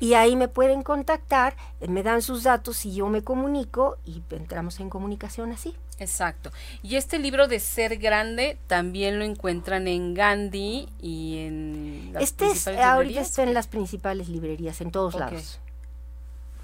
[0.00, 1.54] Y ahí me pueden contactar,
[1.86, 5.76] me dan sus datos y yo me comunico y entramos en comunicación así.
[5.98, 6.50] Exacto.
[6.82, 12.46] Y este libro de Ser Grande también lo encuentran en Gandhi y en las este
[12.46, 15.60] es, ahorita está en las principales librerías, en todos lados.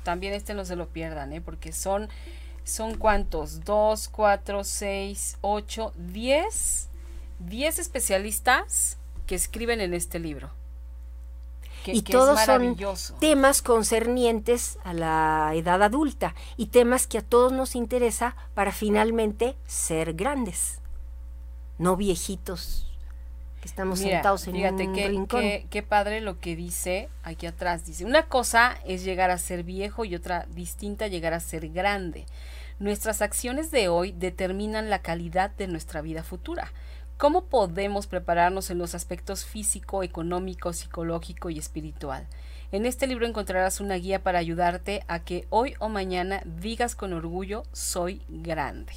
[0.02, 1.40] También este no se lo pierdan, ¿eh?
[1.40, 2.08] porque son,
[2.64, 6.88] son cuántos, dos, cuatro, seis, ocho, diez,
[7.40, 10.50] diez especialistas que escriben en este libro
[11.92, 12.76] y todos son
[13.20, 19.56] temas concernientes a la edad adulta y temas que a todos nos interesa para finalmente
[19.66, 20.80] ser grandes,
[21.78, 22.86] no viejitos
[23.60, 25.40] que estamos sentados en un rincón.
[25.40, 27.86] Qué, qué padre lo que dice aquí atrás.
[27.86, 32.26] Dice, una cosa es llegar a ser viejo y otra distinta llegar a ser grande.
[32.78, 36.72] Nuestras acciones de hoy determinan la calidad de nuestra vida futura.
[37.18, 42.26] ¿Cómo podemos prepararnos en los aspectos físico, económico, psicológico y espiritual?
[42.72, 47.14] En este libro encontrarás una guía para ayudarte a que hoy o mañana digas con
[47.14, 48.92] orgullo, soy grande.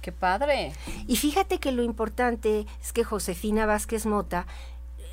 [0.00, 0.72] ¡Qué padre!
[1.06, 4.46] Y fíjate que lo importante es que Josefina Vázquez Mota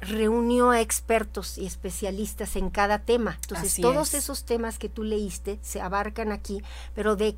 [0.08, 3.38] reunió a expertos y especialistas en cada tema.
[3.41, 6.62] Entonces, todos esos temas que tú leíste se abarcan aquí,
[6.93, 7.36] pero de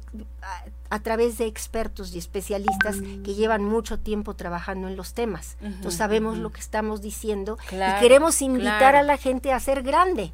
[0.89, 5.57] a, través de expertos y especialistas que llevan mucho tiempo trabajando en los temas.
[5.61, 10.31] Entonces, sabemos lo que estamos diciendo y queremos invitar a la gente a ser grande.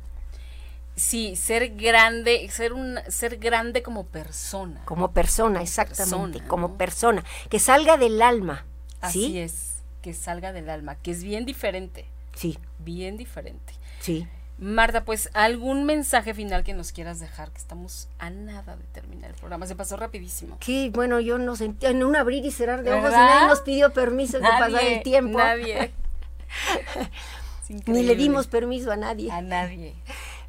[0.96, 4.82] Sí, ser grande, ser un ser grande como persona.
[4.86, 8.66] Como persona, exactamente, como persona, que salga del alma.
[9.02, 12.06] Así es, que salga del alma, que es bien diferente.
[12.36, 12.58] Sí.
[12.80, 13.74] Bien diferente.
[14.00, 14.28] Sí.
[14.60, 19.32] Marta, pues algún mensaje final que nos quieras dejar, que estamos a nada de terminar
[19.32, 19.66] el programa.
[19.66, 20.58] Se pasó rapidísimo.
[20.62, 23.62] Sí, bueno, yo no sentí en un abrir y cerrar de ojos y nadie nos
[23.62, 25.38] pidió permiso de pasar el tiempo.
[25.38, 25.92] Nadie.
[27.88, 29.32] Ni le dimos permiso a nadie.
[29.32, 29.96] A nadie.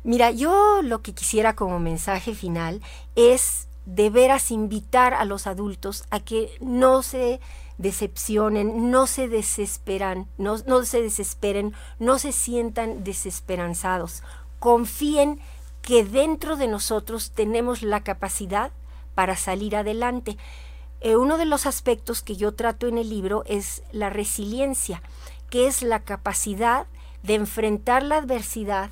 [0.03, 2.83] Mira, yo lo que quisiera como mensaje final
[3.17, 7.41] es de veras invitar a los adultos a que no se
[7.79, 14.23] decepcionen, no se desesperan, no, no se desesperen, no se sientan desesperanzados.
[14.59, 15.41] Confíen
[15.83, 18.73] que dentro de nosotros tenemos la capacidad
[19.15, 20.37] para salir adelante.
[21.01, 25.03] Eh, uno de los aspectos que yo trato en el libro es la resiliencia,
[25.51, 26.87] que es la capacidad
[27.23, 28.91] de enfrentar la adversidad,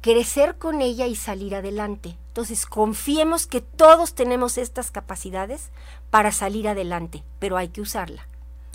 [0.00, 2.16] crecer con ella y salir adelante.
[2.28, 5.70] Entonces, confiemos que todos tenemos estas capacidades
[6.12, 8.28] para salir adelante, pero hay que usarla.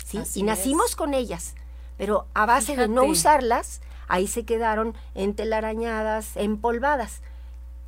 [0.04, 0.18] ¿sí?
[0.34, 1.54] y nacimos con ellas,
[1.96, 7.20] pero a base de no usarlas, ahí se quedaron entelarañadas, empolvadas.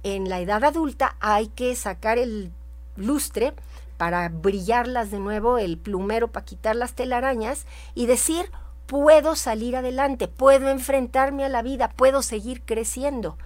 [0.05, 2.53] En la edad adulta hay que sacar el
[2.95, 3.53] lustre
[3.97, 8.53] para brillarlas de nuevo, el plumero para quitar las telarañas y decir,
[8.87, 13.37] puedo salir adelante, puedo enfrentarme a la vida, puedo seguir creciendo,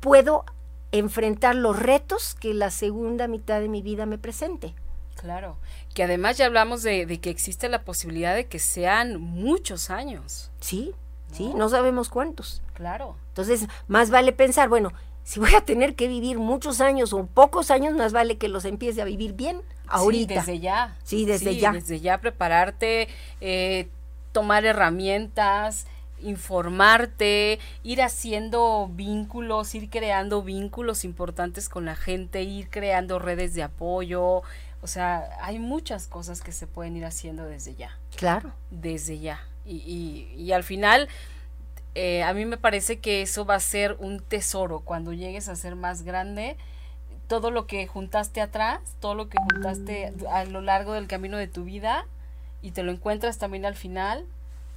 [0.00, 0.46] puedo
[0.90, 4.74] enfrentar los retos que la segunda mitad de mi vida me presente.
[5.20, 5.58] Claro,
[5.94, 10.50] que además ya hablamos de, que existe la posibilidad de que sean muchos años.
[10.60, 10.94] Sí,
[11.30, 12.62] sí, no sabemos cuántos.
[12.72, 13.16] Claro.
[13.28, 17.70] Entonces, más vale pensar, bueno, si voy a tener que vivir muchos años o pocos
[17.70, 20.32] años, más vale que los empiece a vivir bien ahorita.
[20.32, 20.96] Sí, desde ya.
[21.04, 21.72] Sí, desde ya.
[21.72, 23.08] Desde ya prepararte,
[23.42, 23.88] eh,
[24.32, 25.86] tomar herramientas,
[26.22, 33.62] informarte, ir haciendo vínculos, ir creando vínculos importantes con la gente, ir creando redes de
[33.62, 34.42] apoyo.
[34.82, 37.98] O sea, hay muchas cosas que se pueden ir haciendo desde ya.
[38.16, 38.52] Claro.
[38.70, 39.40] Desde ya.
[39.64, 41.08] Y, y, y al final,
[41.94, 45.56] eh, a mí me parece que eso va a ser un tesoro cuando llegues a
[45.56, 46.56] ser más grande.
[47.28, 51.46] Todo lo que juntaste atrás, todo lo que juntaste a lo largo del camino de
[51.46, 52.06] tu vida
[52.62, 54.26] y te lo encuentras también al final,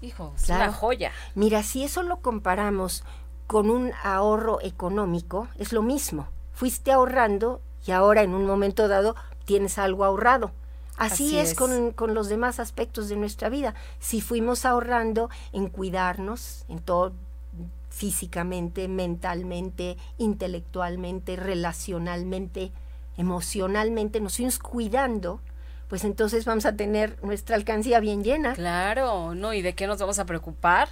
[0.01, 1.12] Hijo, es una joya.
[1.34, 3.04] Mira, si eso lo comparamos
[3.47, 6.28] con un ahorro económico, es lo mismo.
[6.54, 10.51] Fuiste ahorrando y ahora en un momento dado tienes algo ahorrado.
[10.97, 13.73] Así, es, Con, con, los demás aspectos de nuestra vida.
[13.99, 17.13] Si fuimos ahorrando en cuidarnos, en todo,
[17.89, 22.71] físicamente, mentalmente, intelectualmente, relacionalmente,
[23.17, 25.41] emocionalmente, nos fuimos cuidando,
[25.87, 28.53] pues entonces vamos a tener nuestra alcancía bien llena.
[28.53, 29.53] Claro, ¿no?
[29.53, 30.89] ¿Y de qué nos vamos a preocupar?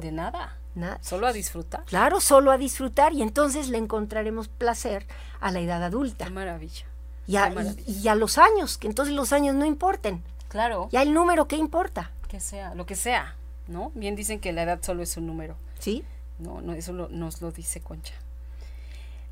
[0.00, 0.56] De nada.
[0.74, 0.98] Nada.
[1.02, 1.84] Solo a disfrutar.
[1.84, 5.06] Claro, solo a disfrutar y entonces le encontraremos placer
[5.40, 6.24] a la edad adulta.
[6.24, 6.86] Qué maravilla.
[7.26, 7.52] Y a,
[7.86, 10.22] Y, a los años, que entonces los años no importen.
[10.48, 10.88] Claro.
[10.92, 12.10] Ya el número, ¿qué importa?
[12.28, 13.36] Que sea, lo que sea,
[13.68, 13.92] ¿no?
[13.94, 15.56] Bien dicen que la edad solo es un número.
[15.78, 16.04] Sí.
[16.38, 18.14] No, no, eso nos lo dice Concha.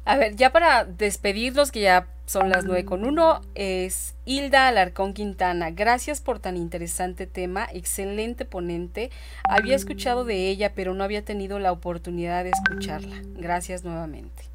[0.04, 5.12] A ver, ya para despedirnos, que ya son las nueve con uno, es Hilda Alarcón
[5.12, 5.70] Quintana.
[5.70, 9.10] Gracias por tan interesante tema, excelente ponente.
[9.44, 13.20] Había escuchado de ella, pero no había tenido la oportunidad de escucharla.
[13.34, 14.49] Gracias nuevamente.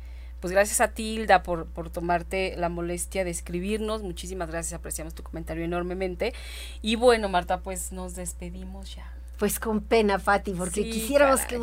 [0.45, 4.03] Pues gracias a ti, Hilda, por, por tomarte la molestia de escribirnos.
[4.03, 6.35] Muchísimas gracias, apreciamos tu comentario enormemente.
[6.83, 9.11] Y bueno, Marta, pues nos despedimos ya.
[9.39, 11.59] Pues con pena, Fati, porque quisiéramos que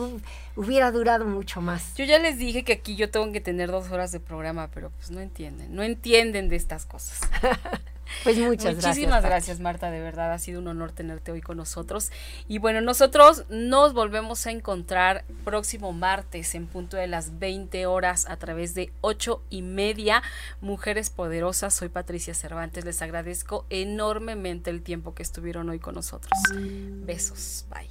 [0.56, 1.94] hubiera durado mucho más.
[1.94, 4.90] Yo ya les dije que aquí yo tengo que tener dos horas de programa, pero
[4.90, 7.20] pues no entienden, no entienden de estas cosas.
[8.24, 8.96] Pues muchas gracias.
[8.96, 12.10] Muchísimas gracias, Marta, de verdad ha sido un honor tenerte hoy con nosotros.
[12.48, 18.26] Y bueno, nosotros nos volvemos a encontrar próximo martes en punto de las 20 horas
[18.28, 20.22] a través de ocho y media.
[20.60, 26.32] Mujeres Poderosas, soy Patricia Cervantes, les agradezco enormemente el tiempo que estuvieron hoy con nosotros.
[26.52, 27.90] Besos, bye.